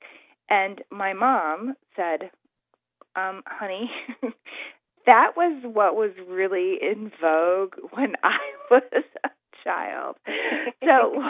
[0.49, 2.31] And my mom said,
[3.15, 3.89] um, honey,
[5.05, 8.37] that was what was really in vogue when I
[8.71, 9.03] was
[9.63, 10.15] child.
[10.83, 11.21] So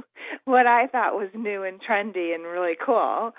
[0.44, 3.32] what I thought was new and trendy and really cool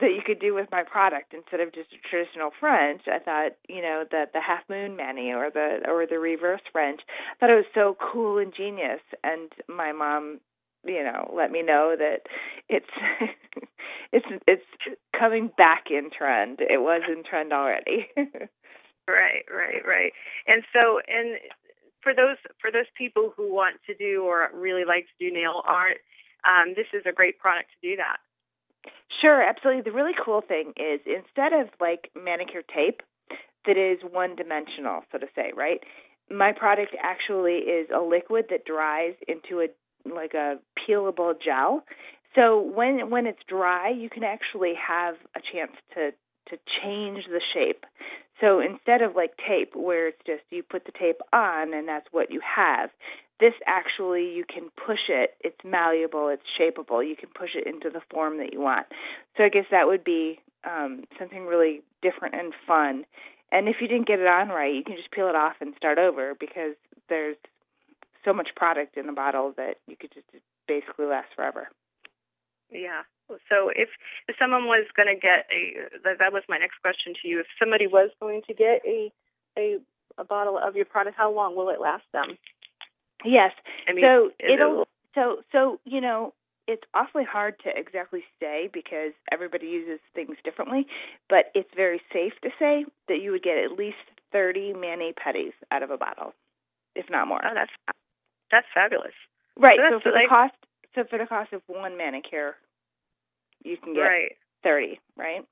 [0.00, 3.52] that you could do with my product instead of just a traditional French, I thought,
[3.68, 7.00] you know, the the half moon mani or the or the reverse French.
[7.08, 10.40] I thought it was so cool and genius and my mom
[10.84, 12.20] you know let me know that
[12.68, 12.86] it's
[14.12, 18.06] it's it's coming back in trend it was in trend already
[19.08, 20.12] right right right
[20.46, 21.38] and so and
[22.04, 25.62] for those for those people who want to do or really like to do nail
[25.66, 25.98] art,
[26.46, 28.18] um, this is a great product to do that.
[29.20, 29.82] Sure, absolutely.
[29.82, 33.00] The really cool thing is instead of like manicure tape
[33.66, 35.80] that is one dimensional, so to say, right?
[36.30, 39.68] My product actually is a liquid that dries into a
[40.08, 41.84] like a peelable gel.
[42.34, 46.10] So when when it's dry, you can actually have a chance to
[46.50, 47.84] to change the shape.
[48.40, 52.06] So instead of like tape, where it's just you put the tape on and that's
[52.10, 52.90] what you have,
[53.40, 55.34] this actually you can push it.
[55.40, 57.06] It's malleable, it's shapeable.
[57.06, 58.86] You can push it into the form that you want.
[59.36, 63.04] So I guess that would be um, something really different and fun.
[63.52, 65.74] And if you didn't get it on right, you can just peel it off and
[65.76, 66.74] start over because
[67.08, 67.36] there's
[68.24, 70.26] so much product in the bottle that you could just
[70.66, 71.68] basically last forever.
[72.70, 73.02] Yeah.
[73.48, 73.88] So if
[74.28, 77.40] if someone was going to get a that, that was my next question to you.
[77.40, 79.12] If somebody was going to get a
[79.56, 79.78] a
[80.18, 82.36] a bottle of your product, how long will it last them?
[83.24, 83.52] Yes.
[83.88, 86.34] I mean, so it'll so so you know
[86.66, 90.86] it's awfully hard to exactly say because everybody uses things differently,
[91.28, 94.00] but it's very safe to say that you would get at least
[94.32, 96.32] 30 mani pedis out of a bottle,
[96.96, 97.40] if not more.
[97.44, 97.72] Oh, that's
[98.50, 99.12] that's fabulous.
[99.58, 99.78] right.
[99.78, 100.54] so So for the cost
[100.94, 102.56] so for the cost of one manicure,
[103.64, 104.32] you can get Right.
[104.62, 105.44] 30, right?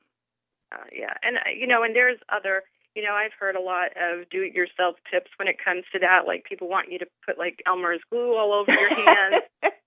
[0.73, 2.63] Uh, yeah, and uh, you know, and there's other.
[2.95, 6.27] You know, I've heard a lot of do-it-yourself tips when it comes to that.
[6.27, 9.43] Like people want you to put like Elmer's glue all over your hands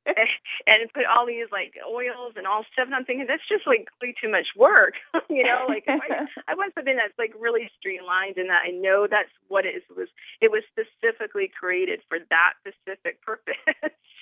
[0.68, 2.86] and put all these like oils and all stuff.
[2.86, 4.94] And I'm thinking that's just like way too much work.
[5.30, 5.98] you know, like I,
[6.48, 9.84] I want something that's like really streamlined and that I know that's what it is.
[9.90, 10.10] It was
[10.42, 13.56] it was specifically created for that specific purpose.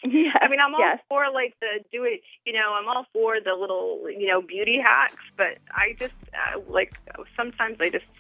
[0.04, 0.40] yeah.
[0.42, 1.00] I mean, I'm all yes.
[1.10, 2.22] for like the do it.
[2.46, 6.60] You know, I'm all for the little you know beauty hacks, but I just uh,
[6.68, 6.94] like
[7.36, 8.12] sometimes I just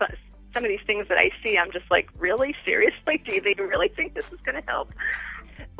[0.54, 3.90] some of these things that I see, I'm just like, really, seriously, do they really
[3.90, 4.94] think this is going to help?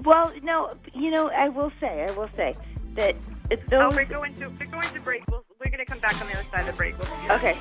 [0.04, 2.54] Well, no, you know, I will say, I will say
[2.96, 3.16] that
[3.50, 5.24] it, Oh, we're going to we're going to break.
[5.30, 6.98] We'll, we're going to come back on the other side of the break.
[6.98, 7.32] We'll see.
[7.32, 7.58] Okay.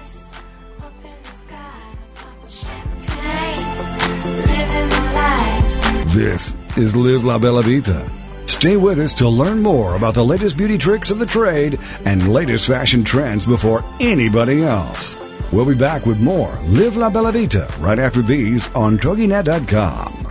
[6.12, 8.10] This is Live La Bella Vita.
[8.46, 12.32] Stay with us to learn more about the latest beauty tricks of the trade and
[12.32, 15.22] latest fashion trends before anybody else.
[15.52, 20.21] We'll be back with more Live La Bella Vita right after these on TogiNet.com.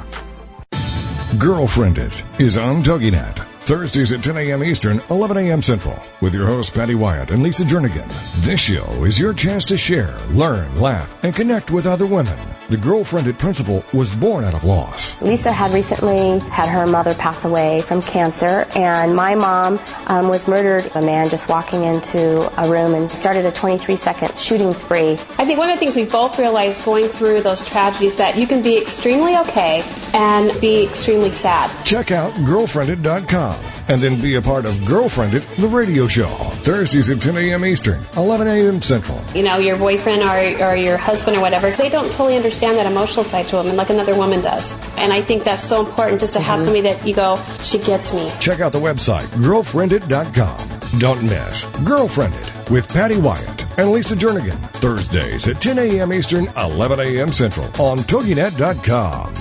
[1.39, 3.37] Girlfriended is on TogiNet.
[3.61, 4.63] Thursdays at 10 a.m.
[4.65, 5.61] Eastern, 11 a.m.
[5.61, 8.09] Central, with your hosts Patty Wyatt and Lisa Jernigan.
[8.43, 12.37] This show is your chance to share, learn, laugh, and connect with other women.
[12.71, 15.21] The Girlfriended principle was born out of loss.
[15.21, 20.47] Lisa had recently had her mother pass away from cancer, and my mom um, was
[20.47, 20.89] murdered.
[20.95, 25.19] A man just walking into a room and started a 23 second shooting spree.
[25.37, 28.47] I think one of the things we both realized going through those tragedies that you
[28.47, 31.69] can be extremely okay and be extremely sad.
[31.85, 36.29] Check out girlfriended.com and then be a part of Girlfriended, the radio show.
[36.63, 37.65] Thursdays at 10 a.m.
[37.65, 38.81] Eastern, 11 a.m.
[38.81, 39.21] Central.
[39.35, 42.85] You know, your boyfriend or, or your husband or whatever, they don't totally understand that
[42.85, 44.79] emotional side to women like another woman does.
[44.97, 46.65] And I think that's so important just to have mm-hmm.
[46.65, 48.29] somebody that you go, she gets me.
[48.39, 50.81] Check out the website, girlfriended.com.
[50.99, 54.57] Don't miss Girlfriended with Patty Wyatt and Lisa Jernigan.
[54.73, 56.13] Thursdays at 10 a.m.
[56.13, 57.31] Eastern, 11 a.m.
[57.31, 59.33] Central on TogiNet.com.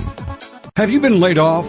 [0.77, 1.69] Have you been laid off,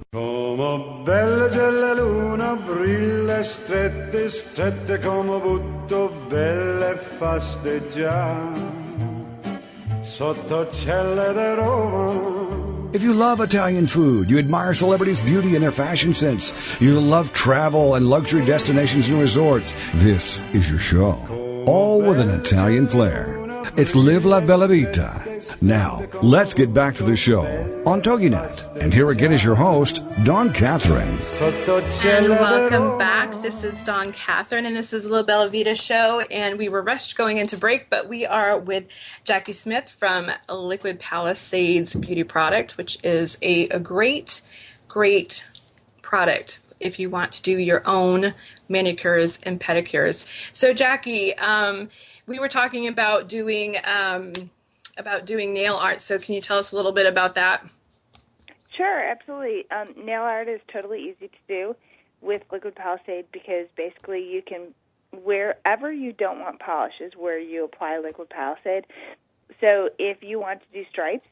[0.51, 8.59] Come bella c'è luna, brilla strette, strette come butto, belle fasteggiare.
[10.01, 12.89] Sotto celle Roma.
[12.91, 17.31] If you love Italian food, you admire celebrities' beauty and their fashion sense, you love
[17.31, 21.17] travel and luxury destinations and resorts, this is your show.
[21.65, 23.40] All with an Italian flair.
[23.77, 25.39] It's Live La Bella Vita.
[25.61, 27.43] Now, let's get back to the show
[27.85, 28.77] on TogiNet.
[28.77, 31.17] And here again is your host, Dawn Catherine.
[31.39, 33.31] And welcome back.
[33.41, 36.21] This is Dawn Catherine, and this is La Bella Vita Show.
[36.31, 38.87] And we were rushed going into break, but we are with
[39.23, 44.41] Jackie Smith from Liquid Palisades Beauty Product, which is a, a great,
[44.87, 45.47] great
[46.01, 48.33] product if you want to do your own
[48.67, 50.25] manicures and pedicures.
[50.51, 51.89] So, Jackie, um,
[52.31, 54.33] we were talking about doing um,
[54.97, 56.01] about doing nail art.
[56.01, 57.65] So, can you tell us a little bit about that?
[58.75, 59.69] Sure, absolutely.
[59.69, 61.75] Um, nail art is totally easy to do
[62.21, 64.73] with Liquid Palisade because basically you can
[65.23, 68.85] wherever you don't want polish is where you apply Liquid Palisade.
[69.59, 71.25] So if you want to do stripes,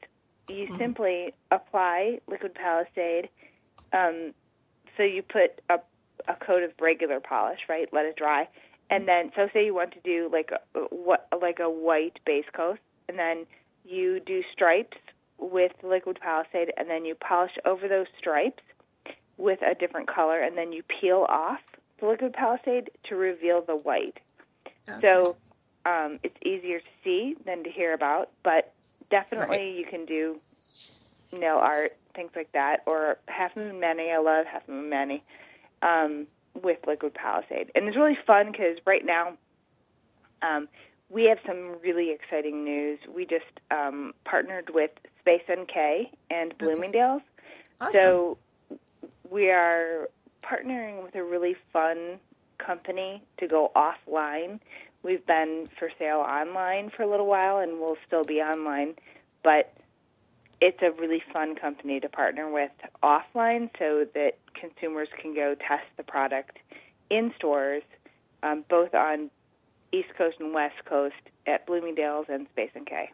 [0.50, 3.30] you simply apply Liquid Palisade.
[3.94, 4.34] Um,
[4.98, 5.80] so you put a,
[6.28, 7.88] a coat of regular polish, right?
[7.94, 8.50] Let it dry,
[8.90, 12.46] and then so say you want to do like a what like a white base
[12.54, 13.46] coat, and then
[13.86, 14.98] you do stripes
[15.38, 18.64] with liquid palisade, and then you polish over those stripes
[19.38, 21.62] with a different color, and then you peel off
[22.00, 24.20] the liquid palisade to reveal the white.
[24.90, 25.00] Okay.
[25.02, 25.38] So
[25.86, 28.74] um, it's easier to see than to hear about, but
[29.10, 29.76] definitely right.
[29.76, 30.40] you can do
[31.32, 34.12] nail art, things like that, or Half Moon many.
[34.12, 35.24] I love Half Moon many.
[35.82, 36.28] um,
[36.62, 39.34] with liquid palisade, and it's really fun because right now
[40.42, 40.68] um,
[41.10, 43.00] we have some really exciting news.
[43.14, 47.22] We just um, partnered with Space NK and Bloomingdale's,
[47.82, 47.94] awesome.
[47.94, 48.38] so
[49.30, 50.10] we are
[50.44, 52.20] partnering with a really fun
[52.58, 54.60] company to go offline.
[55.04, 58.96] We've been for sale online for a little while and we'll still be online,
[59.44, 59.74] but
[60.62, 65.86] it's a really fun company to partner with offline so that consumers can go test
[65.98, 66.58] the product
[67.10, 67.84] in stores,
[68.44, 69.30] um, both on
[69.92, 71.16] East Coast and West Coast
[71.48, 73.10] at Bloomingdale's and Space NK.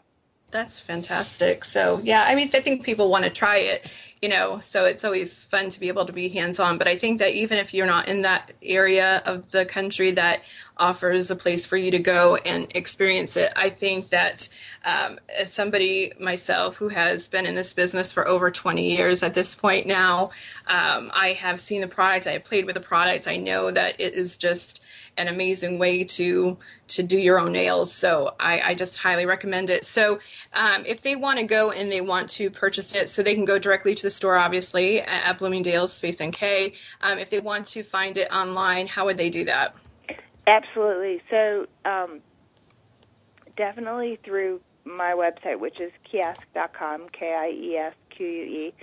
[0.55, 1.65] That's fantastic.
[1.65, 3.91] So, yeah, I mean, I think people want to try it,
[4.21, 6.77] you know, so it's always fun to be able to be hands on.
[6.77, 10.43] But I think that even if you're not in that area of the country that
[10.77, 14.47] offers a place for you to go and experience it, I think that
[14.85, 19.33] um, as somebody myself who has been in this business for over 20 years at
[19.33, 20.31] this point now,
[20.67, 23.99] um, I have seen the product, I have played with the product, I know that
[23.99, 24.84] it is just
[25.17, 27.93] an amazing way to to do your own nails.
[27.93, 29.85] So I, I just highly recommend it.
[29.85, 30.19] So
[30.53, 33.45] um, if they want to go and they want to purchase it, so they can
[33.45, 36.73] go directly to the store, obviously at Bloomingdale's Space NK.
[37.01, 39.75] Um, if they want to find it online, how would they do that?
[40.47, 41.21] Absolutely.
[41.29, 42.21] So um,
[43.55, 48.73] definitely through my website, which is kiesque.com, K I E S Q U E,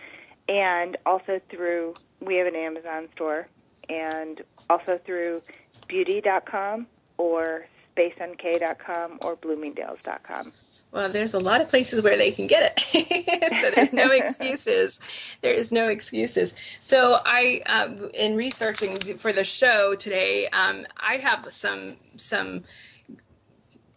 [0.49, 3.47] and also through we have an Amazon store,
[3.93, 5.43] and also through
[5.87, 6.87] beauty.com
[7.19, 10.53] or spacenk.com or bloomingdales.com.
[10.93, 15.01] Well, there's a lot of places where they can get it, so there's no excuses.
[15.41, 16.55] There is no excuses.
[16.81, 22.65] So I, um, in researching for the show today, um, I have some some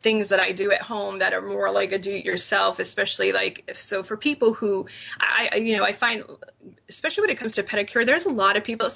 [0.06, 4.04] things that I do at home that are more like a do-it-yourself, especially like so
[4.04, 4.86] for people who
[5.20, 6.24] I you know I find
[6.88, 8.88] especially when it comes to pedicure, there's a lot of people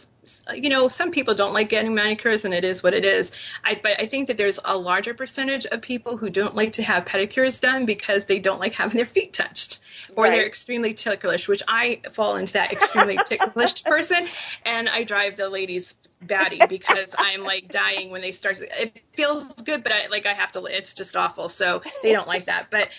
[0.54, 3.32] you know some people don't like getting manicures and it is what it is.
[3.64, 6.84] I but I think that there's a larger percentage of people who don't like to
[6.84, 9.80] have pedicures done because they don't like having their feet touched
[10.16, 10.34] or right.
[10.34, 14.28] they're extremely ticklish, which I fall into that extremely ticklish person
[14.64, 18.60] and I drive the ladies batty because I'm like dying when they start.
[18.62, 20.64] It feels good, but I like I have to.
[20.66, 21.50] It's just awful.
[21.50, 22.70] So they don't like that.
[22.70, 22.90] But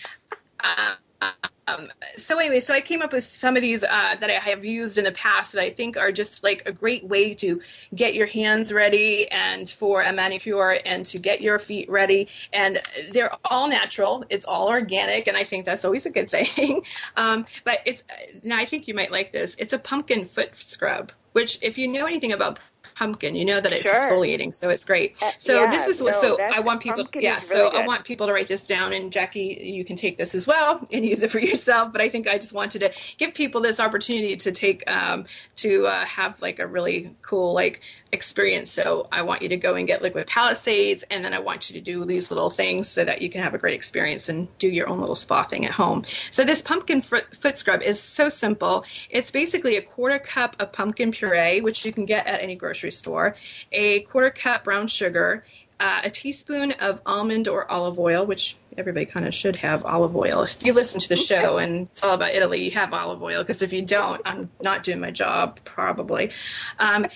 [0.60, 4.64] um, so anyway, so I came up with some of these uh, that I have
[4.64, 7.60] used in the past that I think are just like a great way to
[7.94, 12.28] get your hands ready and for a manicure and to get your feet ready.
[12.52, 12.80] And
[13.12, 14.24] they're all natural.
[14.30, 16.82] It's all organic, and I think that's always a good thing.
[17.16, 18.04] um, but it's
[18.42, 19.54] now I think you might like this.
[19.58, 22.58] It's a pumpkin foot scrub, which if you know anything about
[23.00, 23.34] pumpkin.
[23.34, 23.94] You know that it's sure.
[23.94, 25.16] exfoliating, so it's great.
[25.22, 26.12] Uh, so yeah, this is what.
[26.22, 27.08] No, so I want people.
[27.14, 27.36] Yeah.
[27.36, 27.80] Really so good.
[27.80, 30.86] I want people to write this down, and Jackie, you can take this as well
[30.92, 31.92] and use it for yourself.
[31.92, 35.24] But I think I just wanted to give people this opportunity to take um,
[35.56, 37.80] to uh, have like a really cool like
[38.12, 38.70] experience.
[38.70, 41.74] So I want you to go and get liquid palisades, and then I want you
[41.74, 44.68] to do these little things so that you can have a great experience and do
[44.68, 46.04] your own little spa thing at home.
[46.30, 48.84] So this pumpkin foot scrub is so simple.
[49.10, 52.92] It's basically a quarter cup of pumpkin puree, which you can get at any grocery
[52.92, 53.34] store,
[53.72, 55.44] a quarter cup brown sugar,
[55.78, 60.16] uh, a teaspoon of almond or olive oil, which everybody kind of should have olive
[60.16, 60.42] oil.
[60.42, 63.42] If you listen to the show and it's all about Italy, you have olive oil
[63.42, 66.30] because if you don't, I'm not doing my job probably.
[66.78, 67.06] Um,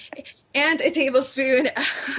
[0.54, 1.68] and a tablespoon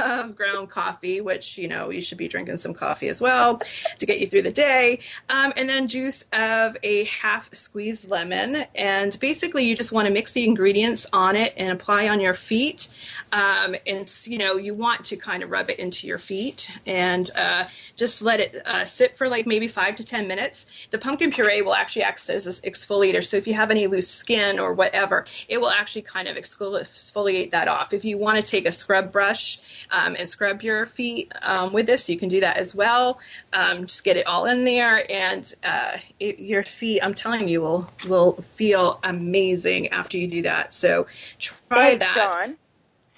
[0.03, 3.61] of ground coffee, which you know you should be drinking some coffee as well
[3.99, 4.99] to get you through the day.
[5.29, 8.65] Um, and then juice of a half squeezed lemon.
[8.75, 12.33] And basically, you just want to mix the ingredients on it and apply on your
[12.33, 12.89] feet.
[13.31, 17.29] Um, and you know you want to kind of rub it into your feet and
[17.35, 20.87] uh, just let it uh, sit for like maybe five to ten minutes.
[20.91, 23.23] The pumpkin puree will actually act as an exfoliator.
[23.23, 27.51] So if you have any loose skin or whatever, it will actually kind of exfoliate
[27.51, 27.93] that off.
[27.93, 29.59] If you want to take a scrub brush
[29.91, 33.19] um, and scrub your feet um, with this, you can do that as well.
[33.53, 37.61] Um, just get it all in there, and uh, it, your feet, I'm telling you,
[37.61, 40.71] will will feel amazing after you do that.
[40.71, 41.07] So
[41.39, 42.31] try that.
[42.31, 42.57] Dawn,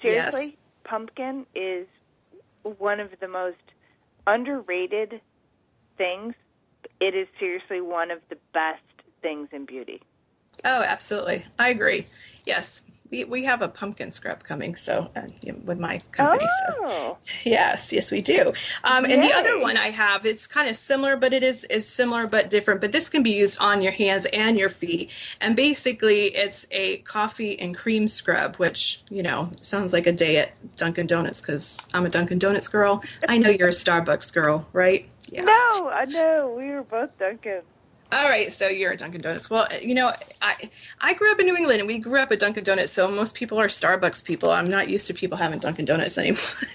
[0.02, 0.52] seriously, yes.
[0.84, 1.86] pumpkin is
[2.78, 3.56] one of the most
[4.26, 5.20] underrated
[5.98, 6.34] things.
[7.00, 8.82] It is seriously one of the best
[9.20, 10.00] things in beauty.
[10.64, 11.44] Oh, absolutely.
[11.58, 12.06] I agree.
[12.44, 15.22] Yes we, we have a pumpkin scrub coming, so uh,
[15.64, 16.44] with my company.
[16.80, 17.16] Oh.
[17.22, 18.52] So yes, yes, we do.
[18.84, 21.86] Um, and the other one I have, it's kind of similar, but it is is
[21.86, 22.80] similar but different.
[22.80, 25.10] But this can be used on your hands and your feet.
[25.40, 30.36] And basically, it's a coffee and cream scrub, which you know sounds like a day
[30.38, 33.02] at Dunkin' Donuts because I'm a Dunkin' Donuts girl.
[33.28, 35.08] I know you're a Starbucks girl, right?
[35.30, 35.42] Yeah.
[35.42, 36.54] No, I know.
[36.56, 37.62] we were both Dunkin'.
[38.10, 39.50] All right, so you're a Dunkin' Donuts.
[39.50, 42.38] Well, you know, I I grew up in New England, and we grew up at
[42.38, 42.90] Dunkin' Donuts.
[42.90, 44.50] So most people are Starbucks people.
[44.50, 46.40] I'm not used to people having Dunkin' Donuts anymore.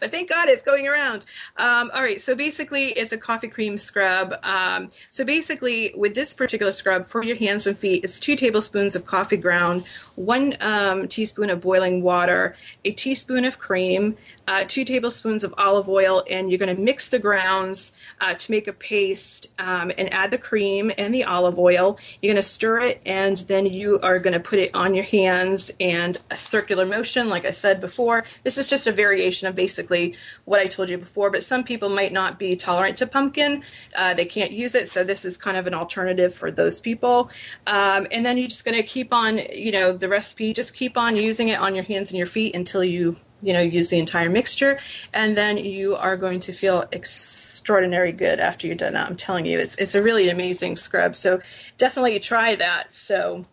[0.00, 1.26] but thank God it's going around.
[1.58, 4.32] Um, all right, so basically, it's a coffee cream scrub.
[4.42, 8.96] Um, so basically, with this particular scrub for your hands and feet, it's two tablespoons
[8.96, 12.54] of coffee ground, one um, teaspoon of boiling water,
[12.86, 14.16] a teaspoon of cream,
[14.48, 17.92] uh, two tablespoons of olive oil, and you're going to mix the grounds
[18.22, 21.98] uh, to make a paste um, and add the cream and the olive oil.
[22.20, 25.04] You're going to stir it, and then you are going to put it on your
[25.04, 28.24] hands and a circular motion, like I said before.
[28.42, 31.88] This is just a variation of basically what I told you before, but some people
[31.88, 33.62] might not be tolerant to pumpkin.
[33.96, 37.30] Uh, they can't use it, so this is kind of an alternative for those people.
[37.66, 40.96] Um, and then you're just going to keep on, you know, the recipe, just keep
[40.96, 43.98] on using it on your hands and your feet until you you know use the
[43.98, 44.78] entire mixture
[45.12, 49.44] and then you are going to feel extraordinary good after you're done that i'm telling
[49.44, 51.40] you it's it's a really amazing scrub so
[51.76, 53.44] definitely try that so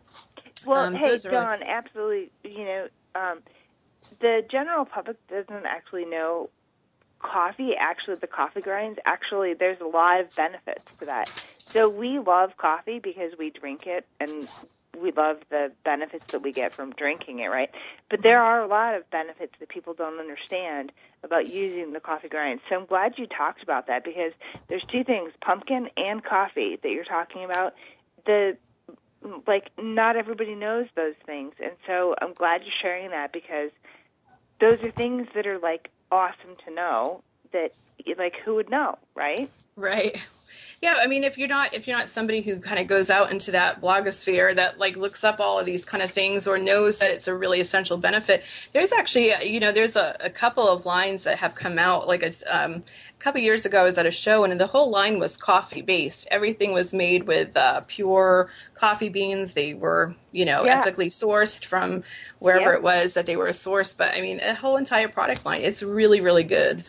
[0.65, 2.31] Well, um, hey, are really- absolutely.
[2.43, 3.39] You know, um,
[4.19, 6.49] the general public doesn't actually know
[7.19, 7.75] coffee.
[7.75, 8.99] Actually, the coffee grinds.
[9.05, 11.29] Actually, there's a lot of benefits to that.
[11.73, 14.47] So we love coffee because we drink it, and
[14.99, 17.69] we love the benefits that we get from drinking it, right?
[18.09, 20.91] But there are a lot of benefits that people don't understand
[21.23, 22.59] about using the coffee grind.
[22.69, 24.33] So I'm glad you talked about that because
[24.69, 27.73] there's two things, pumpkin and coffee that you're talking about.
[28.25, 28.57] The
[29.47, 33.69] like not everybody knows those things and so i'm glad you're sharing that because
[34.61, 37.21] those are things that are like awesome to know
[37.51, 37.71] that
[38.17, 40.17] like who would know right Right.
[40.81, 43.31] Yeah, I mean if you're not if you're not somebody who kind of goes out
[43.31, 46.99] into that blogosphere that like looks up all of these kind of things or knows
[46.99, 48.43] that it's a really essential benefit,
[48.73, 52.23] there's actually you know there's a, a couple of lines that have come out like
[52.23, 52.75] a, um,
[53.19, 55.81] a couple years ago I was at a show and the whole line was coffee
[55.81, 56.27] based.
[56.31, 59.53] Everything was made with uh, pure coffee beans.
[59.53, 60.79] They were you know Yeah.
[60.79, 62.03] ethically sourced from
[62.39, 63.97] wherever it was that they were sourced.
[63.97, 65.61] But I mean, a whole entire product line.
[65.61, 66.83] It's really really good,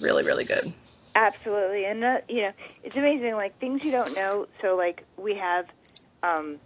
[0.00, 0.72] really really good.
[1.14, 2.52] Absolutely and uh, you know
[2.82, 5.66] it's amazing like things you don't know so like we have
[6.22, 6.58] um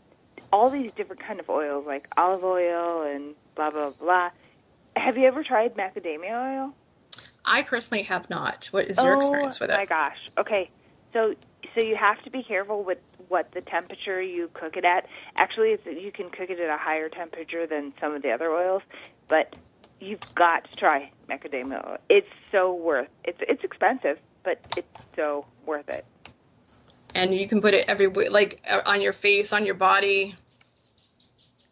[0.53, 4.31] all these different kind of oils like olive oil and blah blah blah
[4.95, 6.75] have you ever tried macadamia oil
[7.47, 8.67] I personally have not.
[8.73, 9.75] What is your oh, experience with it?
[9.75, 10.19] Oh my gosh.
[10.37, 10.71] Okay.
[11.13, 11.35] So
[11.75, 15.07] so you have to be careful with what the temperature you cook it at.
[15.37, 18.51] Actually, it's, you can cook it at a higher temperature than some of the other
[18.51, 18.83] oils,
[19.29, 19.55] but
[20.01, 21.99] you've got to try macadamia oil.
[22.09, 23.09] It's so worth.
[23.25, 26.07] It's it's expensive, but it's so worth it.
[27.15, 30.35] And you can put it everywhere, like uh, on your face, on your body.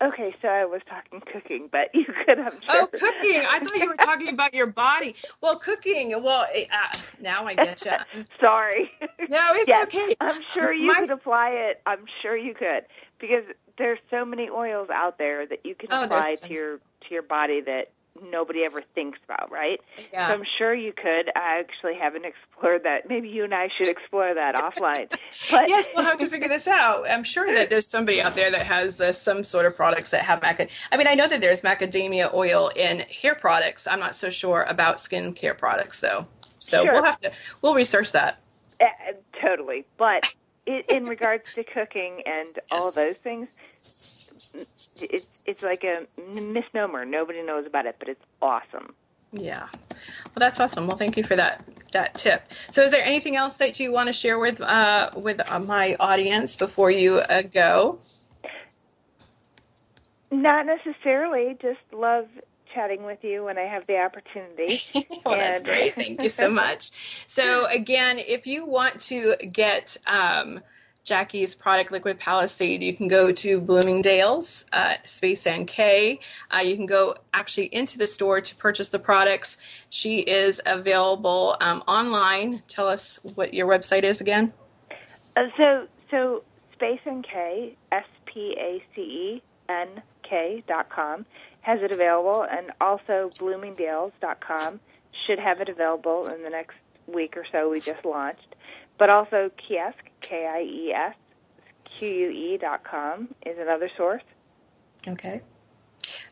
[0.03, 2.55] Okay, so I was talking cooking, but you could have.
[2.69, 3.43] Oh, cooking!
[3.49, 5.15] I thought you were talking about your body.
[5.41, 6.11] Well, cooking.
[6.23, 8.25] Well, eh, uh, now I get you.
[8.41, 8.91] Sorry.
[9.29, 10.15] No, it's Yes, okay.
[10.21, 11.81] I'm sure you My- could apply it.
[11.87, 12.85] I'm sure you could
[13.21, 13.45] because
[13.79, 17.23] there's so many oils out there that you can Oh, apply to your to your
[17.23, 17.91] body that
[18.23, 19.81] nobody ever thinks about, right?
[20.13, 20.29] Yeah.
[20.29, 21.31] So I'm sure you could.
[21.35, 23.09] I actually haven't explored that.
[23.09, 25.13] Maybe you and I should explore that offline.
[25.51, 27.05] But yes, we'll have to figure this out.
[27.09, 30.23] I'm sure that there's somebody out there that has uh, some sort of products that
[30.23, 30.71] have maca.
[30.93, 33.87] I mean, I know that there's macadamia oil in hair products.
[33.87, 36.27] I'm not so sure about skin care products, though.
[36.61, 36.93] So Sure.
[36.95, 38.39] we'll have to we'll research that.
[38.81, 38.87] Uh,
[39.41, 39.85] totally.
[39.97, 40.35] But
[40.67, 43.49] i in regards to cooking and all those things,
[45.01, 47.05] it's it's like a misnomer.
[47.05, 48.95] Nobody knows about it, but it's awesome.
[49.33, 49.67] Yeah.
[49.91, 50.87] Well, that's awesome.
[50.87, 52.43] Well, thank you for that that tip.
[52.71, 55.97] So, is there anything else that you want to share with uh, with uh, my
[55.99, 57.99] audience before you uh, go?
[60.31, 61.57] Not necessarily.
[61.61, 62.27] Just love
[62.75, 64.81] chatting with you when I have the opportunity.
[65.25, 65.95] well, that's great.
[65.95, 66.91] Thank you so much.
[67.29, 70.61] So, again, if you want to get um,
[71.05, 76.19] Jackie's product, Liquid Palisade, you can go to Bloomingdale's, uh, Space NK.
[76.51, 79.59] Uh, you can go actually into the store to purchase the products.
[79.91, 82.63] She is available um, online.
[82.69, 84.55] Tell us what your website is again.
[85.37, 86.43] Uh, so, so
[86.73, 91.27] Space NK, S P A C E N K dot com
[91.61, 94.81] has it available, and also Bloomingdale's dot com
[95.27, 96.77] should have it available in the next
[97.07, 97.71] week or so.
[97.71, 98.55] We just launched,
[98.99, 101.15] but also Kiesque, K I E S
[101.85, 104.23] Q U E dot com is another source.
[105.07, 105.43] Okay.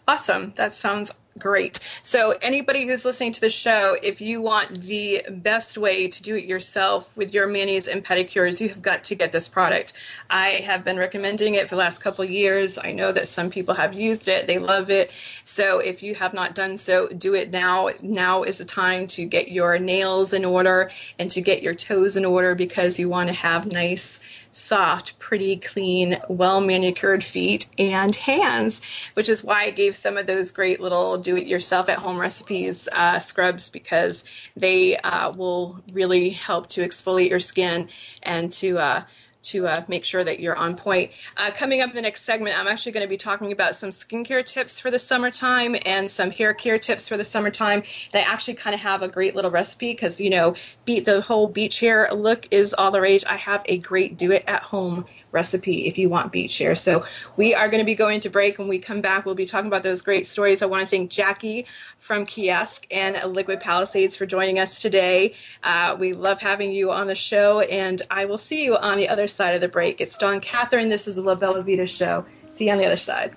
[0.08, 0.54] Awesome.
[0.56, 1.80] That sounds great.
[2.02, 6.36] So, anybody who's listening to the show, if you want the best way to do
[6.36, 9.94] it yourself with your manis and pedicures, you have got to get this product.
[10.30, 12.78] I have been recommending it for the last couple years.
[12.78, 15.10] I know that some people have used it, they love it.
[15.44, 17.90] So, if you have not done so, do it now.
[18.02, 22.16] Now is the time to get your nails in order and to get your toes
[22.16, 24.20] in order because you want to have nice
[24.52, 28.80] soft, pretty, clean, well manicured feet and hands,
[29.14, 32.20] which is why I gave some of those great little do it yourself at home
[32.20, 34.24] recipes uh, scrubs because
[34.56, 37.88] they uh, will really help to exfoliate your skin
[38.22, 39.04] and to uh,
[39.42, 41.10] to uh, make sure that you're on point.
[41.36, 43.90] Uh, coming up in the next segment, I'm actually going to be talking about some
[43.90, 47.82] skincare tips for the summertime and some hair care tips for the summertime.
[48.12, 51.20] And I actually kind of have a great little recipe because, you know, beat the
[51.20, 53.24] whole beach hair look is all the rage.
[53.28, 56.76] I have a great do it at home recipe if you want beach hair.
[56.76, 57.04] So
[57.36, 58.58] we are going to be going to break.
[58.58, 60.62] When we come back, we'll be talking about those great stories.
[60.62, 61.66] I want to thank Jackie
[61.98, 65.34] from Kiesque and Liquid Palisades for joining us today.
[65.62, 69.08] Uh, we love having you on the show, and I will see you on the
[69.08, 70.00] other side of the break.
[70.00, 70.88] It's Dawn Catherine.
[70.88, 72.24] This is the La Bella Vita show.
[72.50, 73.34] See you on the other side.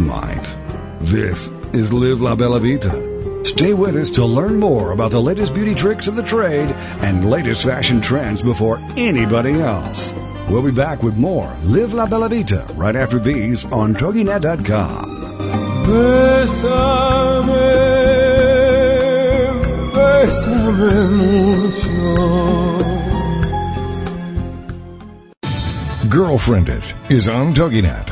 [0.00, 0.56] Might.
[1.00, 3.44] This is Live La Bella Vita.
[3.44, 6.70] Stay with us to learn more about the latest beauty tricks of the trade
[7.02, 10.12] and latest fashion trends before anybody else.
[10.48, 15.08] We'll be back with more Live La Bella Vita right after these on TogiNet.com.
[15.86, 17.52] Bésame,
[19.92, 22.52] bésame mucho.
[26.08, 28.11] Girlfriended is on TogiNet.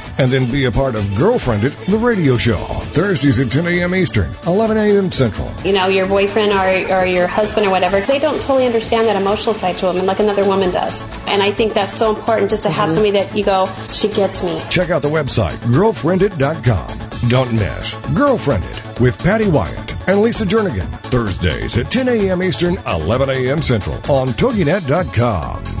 [0.21, 2.59] and then be a part of Girlfriended, the radio show.
[2.93, 3.95] Thursdays at 10 a.m.
[3.95, 5.11] Eastern, 11 a.m.
[5.11, 5.51] Central.
[5.65, 9.19] You know, your boyfriend or, or your husband or whatever, they don't totally understand that
[9.19, 11.11] emotional side to women like another woman does.
[11.25, 12.93] And I think that's so important just to have mm-hmm.
[12.93, 14.61] somebody that you go, she gets me.
[14.69, 17.29] Check out the website, girlfriended.com.
[17.29, 20.87] Don't miss Girlfriended with Patty Wyatt and Lisa Jernigan.
[21.05, 22.43] Thursdays at 10 a.m.
[22.43, 23.61] Eastern, 11 a.m.
[23.61, 25.80] Central on TogiNet.com.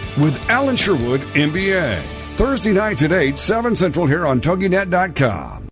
[0.21, 1.99] with Alan Sherwood, MBA.
[2.35, 5.69] Thursday nights at 8, 7 Central here on TogiNet.com.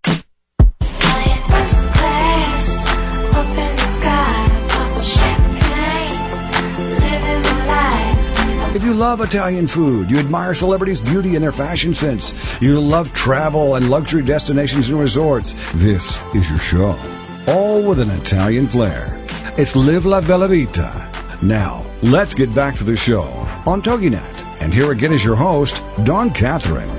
[8.75, 13.11] If you love Italian food, you admire celebrities' beauty and their fashion sense, you love
[13.13, 16.99] travel and luxury destinations and resorts, this is your show.
[17.47, 19.19] All with an Italian flair.
[19.57, 21.11] It's Live La Bella Vita.
[21.41, 23.23] Now, let's get back to the show
[23.65, 24.38] on TogiNet.
[24.61, 26.89] And here again is your host, Dawn Catherine.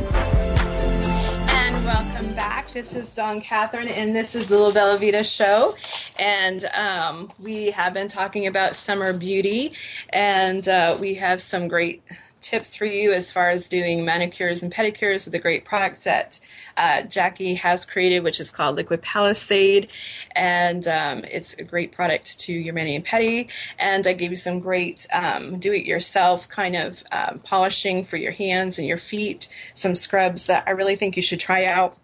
[1.50, 2.70] And welcome back.
[2.70, 5.74] This is Dawn Catherine, and this is the La Bella Vita show.
[6.18, 9.74] And um, we have been talking about summer beauty,
[10.08, 12.02] and uh, we have some great
[12.40, 16.40] tips for you as far as doing manicures and pedicures with a great product that
[16.76, 19.88] uh, Jackie has created, which is called Liquid Palisade,
[20.34, 23.50] and um, it's a great product to your mani and pedi.
[23.78, 28.78] And I gave you some great um, do-it-yourself kind of um, polishing for your hands
[28.78, 31.98] and your feet, some scrubs that I really think you should try out.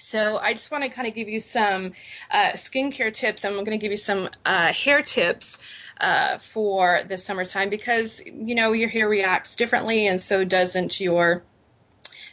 [0.00, 1.92] So I just want to kind of give you some
[2.32, 3.44] uh, skincare tips.
[3.44, 5.58] I'm going to give you some uh, hair tips
[6.00, 11.42] uh, for the summertime because you know your hair reacts differently, and so doesn't your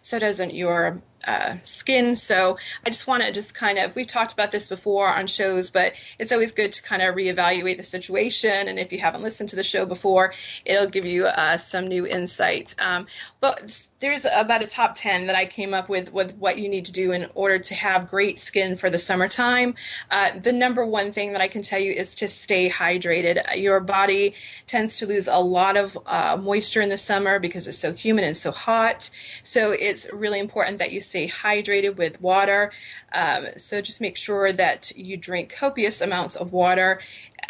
[0.01, 2.15] so doesn't your uh, skin.
[2.15, 5.69] So I just want to just kind of, we've talked about this before on shows,
[5.69, 8.67] but it's always good to kind of reevaluate the situation.
[8.67, 10.33] And if you haven't listened to the show before,
[10.65, 12.75] it'll give you uh, some new insight.
[12.79, 13.07] Um,
[13.41, 16.85] but there's about a top 10 that I came up with with what you need
[16.85, 19.73] to do in order to have great skin for the summertime.
[20.11, 23.41] Uh, the number one thing that I can tell you is to stay hydrated.
[23.55, 24.35] Your body
[24.67, 28.23] tends to lose a lot of uh, moisture in the summer because it's so humid
[28.23, 29.09] and so hot.
[29.43, 32.71] So it's really important that you stay hydrated with water.
[33.11, 36.99] Um, so just make sure that you drink copious amounts of water.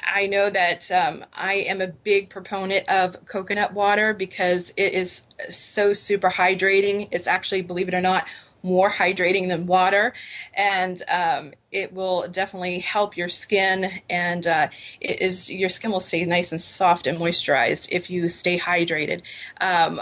[0.01, 5.23] I know that um, I am a big proponent of coconut water because it is
[5.49, 7.09] so super hydrating.
[7.11, 8.25] It's actually, believe it or not,
[8.63, 10.13] more hydrating than water,
[10.53, 13.89] and um, it will definitely help your skin.
[14.09, 18.27] And uh, it is your skin will stay nice and soft and moisturized if you
[18.29, 19.21] stay hydrated.
[19.61, 19.99] Um,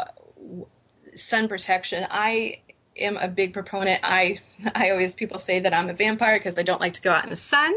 [1.16, 2.06] sun protection.
[2.10, 2.62] I
[2.98, 4.02] am a big proponent.
[4.04, 4.40] I
[4.76, 7.24] I always people say that I'm a vampire because I don't like to go out
[7.24, 7.74] in the sun,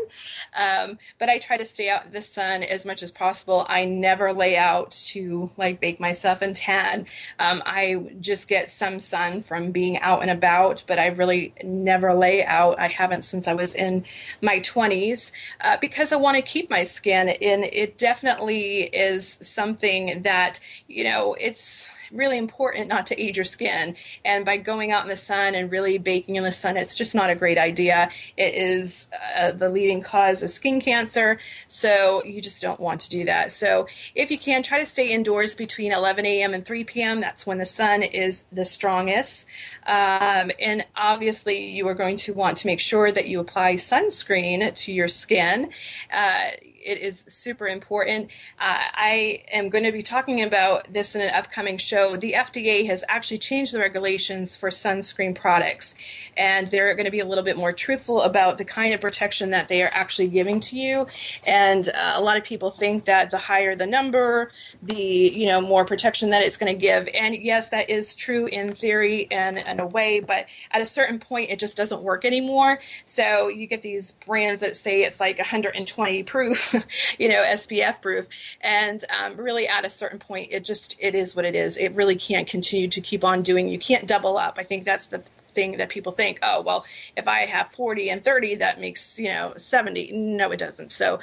[0.57, 3.67] um, but I try to stay out the sun as much as possible.
[3.69, 7.07] I never lay out to like bake myself and tan.
[7.39, 12.15] Um, I just get some sun from being out and about, but I really never
[12.15, 12.79] lay out.
[12.79, 14.05] I haven't since I was in
[14.43, 17.29] my 20s uh, because I want to keep my skin.
[17.29, 23.45] And it definitely is something that you know it's really important not to age your
[23.45, 23.97] skin.
[24.25, 27.15] And by going out in the sun and really baking in the sun, it's just
[27.15, 28.11] not a great idea.
[28.37, 31.39] It is uh, the leading cause of skin cancer.
[31.69, 33.53] So you just don't want to do that.
[33.53, 36.55] So if you can, try to stay indoors between 11 a.m.
[36.55, 37.21] and 3 p.m.
[37.21, 39.47] That's when the sun is the strongest.
[39.87, 44.75] Um, and obviously, you are going to want to make sure that you apply sunscreen
[44.75, 45.71] to your skin.
[46.13, 46.51] Uh,
[46.85, 48.31] it is super important.
[48.59, 52.17] Uh, I am going to be talking about this in an upcoming show.
[52.17, 55.95] The FDA has actually changed the regulations for sunscreen products,
[56.37, 59.51] and they're going to be a little bit more truthful about the kind of protection
[59.51, 61.07] that they are actually giving to you.
[61.47, 64.51] And uh, a lot of people think that the higher the number,
[64.83, 67.09] the you know more protection that it's going to give.
[67.15, 71.19] And yes, that is true in theory and in a way, but at a certain
[71.19, 72.79] point, it just doesn't work anymore.
[73.05, 76.75] So you get these brands that say it's like 120 proof
[77.19, 78.27] you know, SPF proof.
[78.61, 81.77] And um, really, at a certain point, it just it is what it is.
[81.77, 83.69] It really can't continue to keep on doing.
[83.69, 84.57] You can't double up.
[84.59, 85.27] I think that's the
[85.59, 86.85] thing that people think, oh, well,
[87.17, 90.13] if I have 40 and 30, that makes, you know, 70.
[90.13, 90.93] No, it doesn't.
[90.93, 91.19] So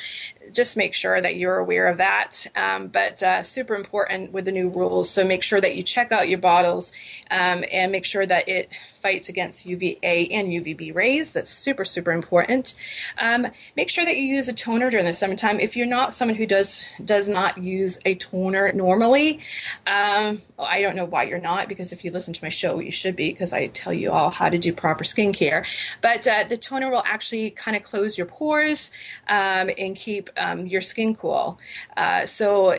[0.52, 2.46] just make sure that you're aware of that.
[2.54, 5.10] Um, but uh, super important with the new rules.
[5.10, 6.92] So make sure that you check out your bottles
[7.32, 8.70] um, and make sure that it
[9.06, 11.32] fights against UVA and UVB rays.
[11.32, 12.74] That's super, super important.
[13.20, 13.46] Um,
[13.78, 15.60] make sure that you use a toner during the summertime.
[15.60, 19.42] If you're not someone who does does not use a toner normally,
[19.86, 22.90] um, I don't know why you're not because if you listen to my show, you
[22.90, 25.66] should be because I tell you all how to do proper skincare.
[26.02, 28.92] But uh, the toner will actually kind of close your pores
[29.28, 31.60] um, and keep um, your skin cool.
[31.98, 32.76] Uh, so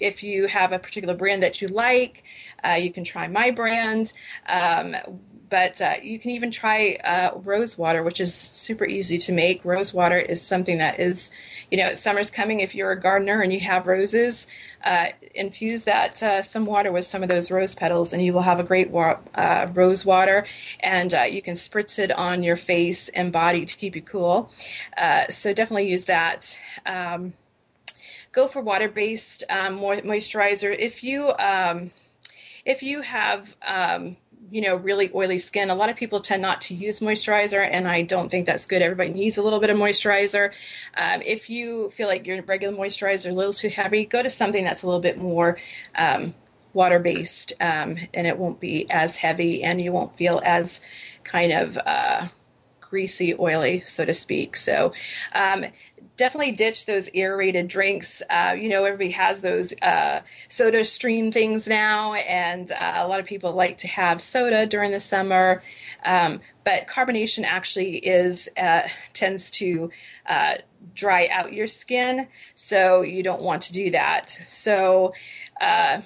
[0.00, 2.24] if you have a particular brand that you like,
[2.64, 4.12] uh, you can try my brand.
[4.48, 4.94] Um,
[5.50, 9.64] but uh, you can even try uh, rose water, which is super easy to make.
[9.64, 11.30] Rose water is something that is,
[11.70, 12.60] you know, summer's coming.
[12.60, 14.46] If you're a gardener and you have roses,
[14.84, 18.42] uh, infuse that uh, some water with some of those rose petals, and you will
[18.42, 20.44] have a great wa- uh, rose water.
[20.80, 24.50] And uh, you can spritz it on your face and body to keep you cool.
[25.30, 26.58] so definitely use that.
[26.86, 27.34] Um,
[28.32, 31.90] go for water-based um, moisturizer if you um,
[32.64, 34.16] if you have um,
[34.50, 35.70] you know, really oily skin.
[35.70, 38.82] A lot of people tend not to use moisturizer, and I don't think that's good.
[38.82, 40.52] Everybody needs a little bit of moisturizer.
[40.96, 44.30] Um, if you feel like your regular moisturizer is a little too heavy, go to
[44.30, 45.58] something that's a little bit more
[45.96, 46.34] um,
[46.72, 50.80] water based, um, and it won't be as heavy, and you won't feel as
[51.24, 52.26] kind of uh,
[52.80, 54.56] greasy, oily, so to speak.
[54.56, 54.92] So,
[55.34, 55.66] um,
[56.18, 58.20] definitely ditch those aerated drinks.
[58.28, 63.20] Uh, you know, everybody has those uh, soda stream things now, and uh, a lot
[63.20, 65.62] of people like to have soda during the summer.
[66.04, 68.82] Um, but carbonation actually is uh,
[69.14, 69.90] tends to
[70.26, 70.56] uh,
[70.94, 74.28] dry out your skin, so you don't want to do that.
[74.28, 75.14] So
[75.60, 76.02] uh,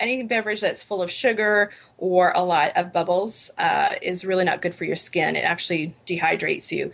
[0.00, 4.60] any beverage that's full of sugar or a lot of bubbles uh, is really not
[4.60, 5.36] good for your skin.
[5.36, 6.90] It actually dehydrates you.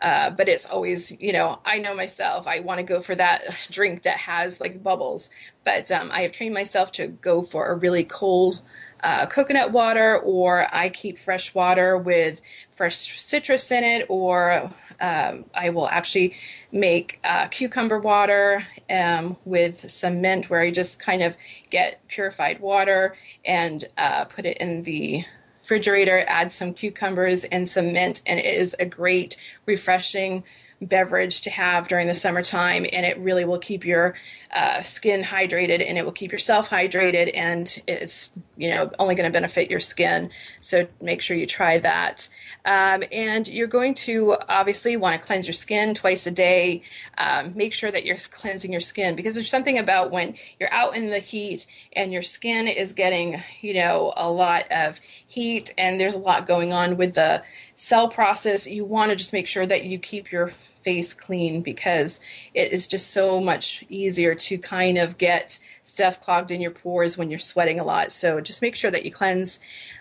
[0.00, 3.44] Uh, but it's always, you know, I know myself, I want to go for that
[3.70, 5.30] drink that has like bubbles.
[5.64, 8.62] But um, I have trained myself to go for a really cold
[9.02, 12.40] uh, coconut water, or I keep fresh water with
[12.72, 14.70] fresh citrus in it, or
[15.00, 16.34] um, I will actually
[16.72, 21.36] make uh, cucumber water um, with some mint, where I just kind of
[21.70, 25.24] get purified water and uh, put it in the
[25.60, 29.36] refrigerator, add some cucumbers and some mint, and it is a great,
[29.66, 30.42] refreshing
[30.82, 34.14] beverage to have during the summertime, and it really will keep your
[34.54, 39.28] uh, skin hydrated and it will keep yourself hydrated, and it's you know only going
[39.28, 40.30] to benefit your skin.
[40.60, 42.28] So make sure you try that.
[42.64, 46.82] Um, and you're going to obviously want to cleanse your skin twice a day.
[47.18, 50.96] Um, make sure that you're cleansing your skin because there's something about when you're out
[50.96, 56.00] in the heat and your skin is getting you know a lot of heat and
[56.00, 57.42] there's a lot going on with the
[57.76, 58.66] cell process.
[58.66, 60.48] You want to just make sure that you keep your
[60.82, 62.20] face clean because
[62.54, 67.18] it is just so much easier to kind of get stuff clogged in your pores
[67.18, 68.12] when you're sweating a lot.
[68.12, 69.60] So just make sure that you cleanse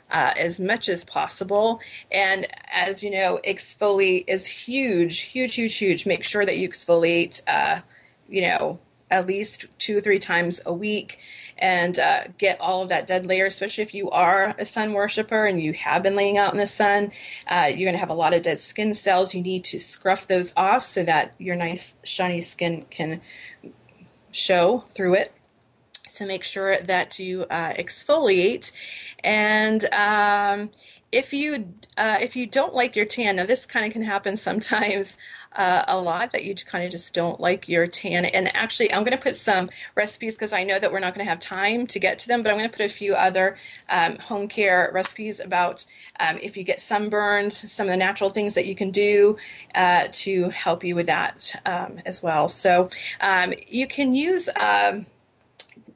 [0.10, 1.80] uh, as much as possible.
[2.12, 6.05] And as you know, exfoliate is huge, huge, huge, huge.
[6.05, 7.82] Make sure that you exfoliate, uh,
[8.28, 8.80] you know,
[9.12, 11.20] at least two or three times a week
[11.57, 15.45] and uh, get all of that dead layer, especially if you are a sun worshiper
[15.45, 17.12] and you have been laying out in the sun.
[17.47, 19.34] Uh, you're going to have a lot of dead skin cells.
[19.34, 23.22] You need to scruff those off so that your nice, shiny skin can
[24.32, 25.34] show through it.
[26.10, 28.72] So make sure that you uh, exfoliate.
[29.24, 30.72] And um,
[31.12, 34.38] if you uh, if you don't like your tan, now this kind of can happen
[34.38, 35.18] sometimes
[35.53, 38.26] uh, a lot that you kind of just don't like your tan.
[38.26, 41.26] And actually, I'm going to put some recipes because I know that we're not going
[41.26, 43.57] to have time to get to them, but I'm going to put a few other
[43.89, 45.86] um, home care recipes about
[46.20, 49.38] um, if you get sunburns, some of the natural things that you can do
[49.76, 52.49] uh, to help you with that um, as well.
[52.49, 52.89] So
[53.22, 54.49] um, you can use.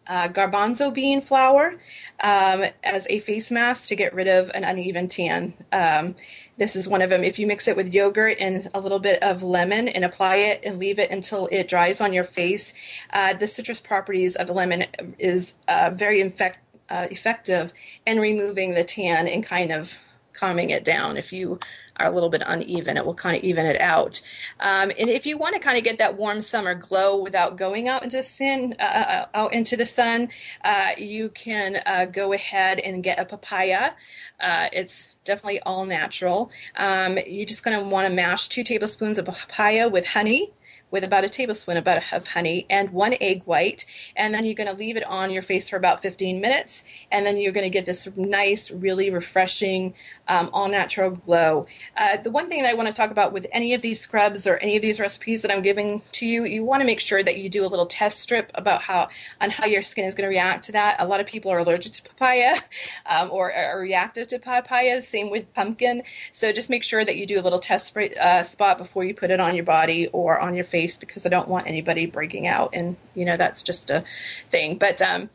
[0.06, 1.76] Uh, garbanzo bean flour
[2.22, 5.54] um, as a face mask to get rid of an uneven tan.
[5.72, 6.16] Um,
[6.58, 7.24] this is one of them.
[7.24, 10.62] If you mix it with yogurt and a little bit of lemon and apply it
[10.66, 12.74] and leave it until it dries on your face,
[13.12, 14.84] uh, the citrus properties of the lemon
[15.20, 16.58] is uh, very infect,
[16.90, 17.74] uh, effective
[18.06, 19.98] in removing the tan and kind of
[20.34, 21.18] calming it down.
[21.18, 21.60] If you
[21.98, 22.98] are a little bit uneven.
[22.98, 24.22] It will kind of even it out.
[24.60, 27.88] Um, and if you want to kind of get that warm summer glow without going
[27.88, 30.30] out into sun, uh, uh, out into the sun,
[30.64, 33.92] uh, you can uh, go ahead and get a papaya.
[34.40, 36.52] Uh, it's definitely all natural.
[36.76, 40.54] Um, you're just going to want to mash two tablespoons of papaya with honey
[40.94, 43.84] with about a tablespoon of honey and one egg white.
[44.16, 46.86] And then you're going to leave it on your face for about 15 minutes.
[47.12, 49.96] And then you're going to get this nice, really refreshing,
[50.28, 51.66] um, all natural glow.
[51.98, 54.46] Uh, the one thing that I want to talk about with any of these scrubs
[54.46, 57.24] or any of these recipes that I'm giving to you, you want to make sure
[57.24, 59.10] that you do a little test strip about how
[59.42, 60.98] on how your skin is going to react to that.
[61.00, 62.54] A lot of people are allergic to papaya
[63.08, 65.02] um, or are reactive to papaya.
[65.02, 66.04] Same with pumpkin.
[66.34, 69.32] So just make sure that you do a little test uh, spot before you put
[69.32, 72.72] it on your body or on your face because I don't want anybody breaking out,
[72.74, 74.04] and you know that's just a
[74.50, 74.78] thing.
[74.78, 75.30] But um,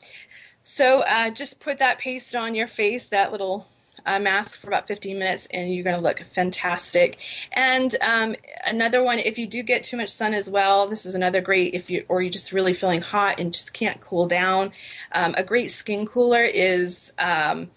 [0.62, 3.66] so uh, just put that paste on your face, that little
[4.08, 7.18] uh, mask for about 15 minutes and you're going to look fantastic.
[7.52, 8.36] And um,
[8.66, 11.74] another one, if you do get too much sun as well, this is another great
[11.74, 14.72] if you or you're just really feeling hot and just can't cool down.
[15.12, 17.12] Um, a great skin cooler is.
[17.18, 17.70] Um,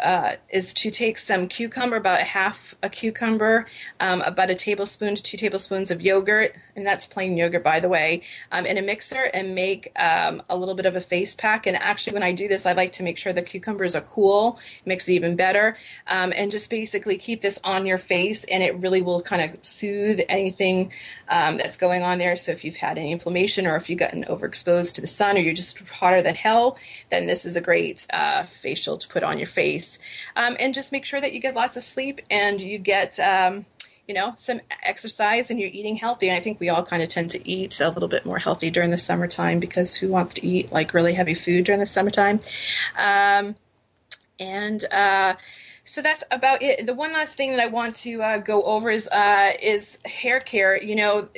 [0.00, 3.66] uh, is to take some cucumber, about half a cucumber,
[4.00, 7.88] um, about a tablespoon to two tablespoons of yogurt, and that's plain yogurt, by the
[7.88, 8.22] way,
[8.52, 11.66] um, in a mixer and make um, a little bit of a face pack.
[11.66, 14.58] And actually, when I do this, I like to make sure the cucumbers are cool,
[14.86, 15.76] makes it even better,
[16.06, 19.62] um, and just basically keep this on your face, and it really will kind of
[19.62, 20.90] soothe anything
[21.28, 22.36] um, that's going on there.
[22.36, 25.40] So if you've had any inflammation or if you've gotten overexposed to the sun or
[25.40, 26.78] you're just hotter than hell,
[27.10, 29.81] then this is a great uh, facial to put on your face
[30.36, 33.66] Um, and just make sure that you get lots of sleep and you get, um,
[34.06, 36.28] you know, some exercise and you're eating healthy.
[36.28, 38.70] And I think we all kind of tend to eat a little bit more healthy
[38.70, 42.40] during the summertime because who wants to eat like really heavy food during the summertime?
[42.96, 43.56] Um,
[44.40, 45.34] and uh,
[45.84, 46.86] so that's about it.
[46.86, 50.38] The one last thing that I want to uh, go over is uh, is hair
[50.38, 50.80] care.
[50.80, 51.28] You know,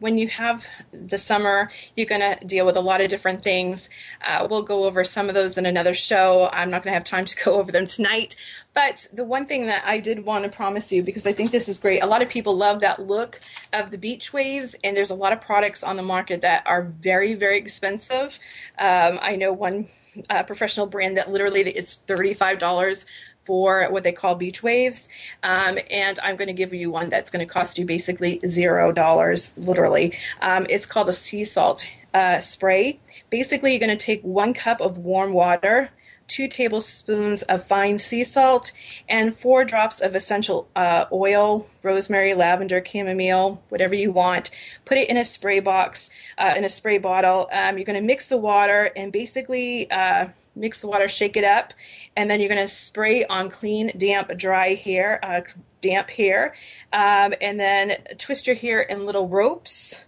[0.00, 3.90] when you have the summer, you're going to deal with a lot of different things.
[4.26, 6.48] Uh, we'll go over some of those in another show.
[6.52, 8.34] I'm not going to have time to go over them tonight.
[8.72, 11.68] But the one thing that I did want to promise you, because I think this
[11.68, 13.40] is great, a lot of people love that look
[13.74, 16.82] of the beach waves, and there's a lot of products on the market that are
[16.82, 18.38] very, very expensive.
[18.78, 19.88] Um, I know one
[20.30, 23.04] uh, professional brand that literally it's $35
[23.44, 25.08] for what they call beach waves.
[25.42, 28.92] Um, and I'm going to give you one that's going to cost you basically zero
[28.92, 30.14] dollars, literally.
[30.40, 33.00] Um, it's called a sea salt uh, spray.
[33.30, 35.90] Basically, you're going to take one cup of warm water.
[36.28, 38.72] Two tablespoons of fine sea salt
[39.08, 44.50] and four drops of essential uh, oil, rosemary, lavender, chamomile, whatever you want.
[44.84, 47.48] Put it in a spray box, uh, in a spray bottle.
[47.52, 51.44] Um, you're going to mix the water and basically uh, mix the water, shake it
[51.44, 51.72] up,
[52.16, 55.40] and then you're going to spray on clean, damp, dry hair, uh,
[55.80, 56.54] damp hair,
[56.92, 60.06] um, and then twist your hair in little ropes,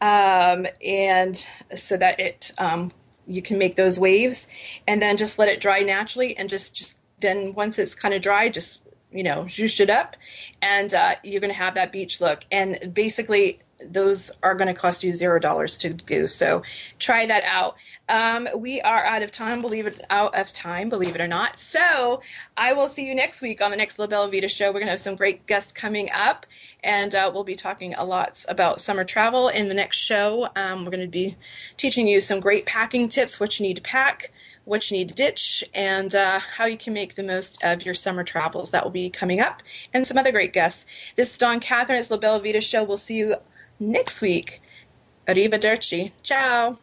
[0.00, 2.92] um, and so that it um,
[3.30, 4.48] you can make those waves,
[4.86, 8.22] and then just let it dry naturally, and just just then once it's kind of
[8.22, 10.16] dry, just you know zhoosh it up,
[10.62, 14.78] and uh, you're going to have that beach look, and basically those are going to
[14.78, 16.28] cost you zero dollars to do.
[16.28, 16.62] So
[16.98, 17.76] try that out.
[18.08, 21.60] Um, we are out of time, believe it out of time, believe it or not.
[21.60, 22.22] So
[22.56, 24.66] I will see you next week on the next La Bella Vita show.
[24.66, 26.44] We're going to have some great guests coming up,
[26.82, 30.48] and uh, we'll be talking a lot about summer travel in the next show.
[30.56, 31.36] Um, we're going to be
[31.76, 34.32] teaching you some great packing tips, what you need to pack.
[34.66, 37.94] What you need to ditch, and uh, how you can make the most of your
[37.94, 38.70] summer travels.
[38.70, 39.62] That will be coming up,
[39.92, 40.86] and some other great guests.
[41.16, 41.98] This is Dawn Catherine.
[41.98, 42.84] It's La Bella Vita Show.
[42.84, 43.34] We'll see you
[43.80, 44.60] next week.
[45.28, 46.12] Arrivederci.
[46.22, 46.78] Ciao.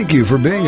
[0.00, 0.50] Thank you for being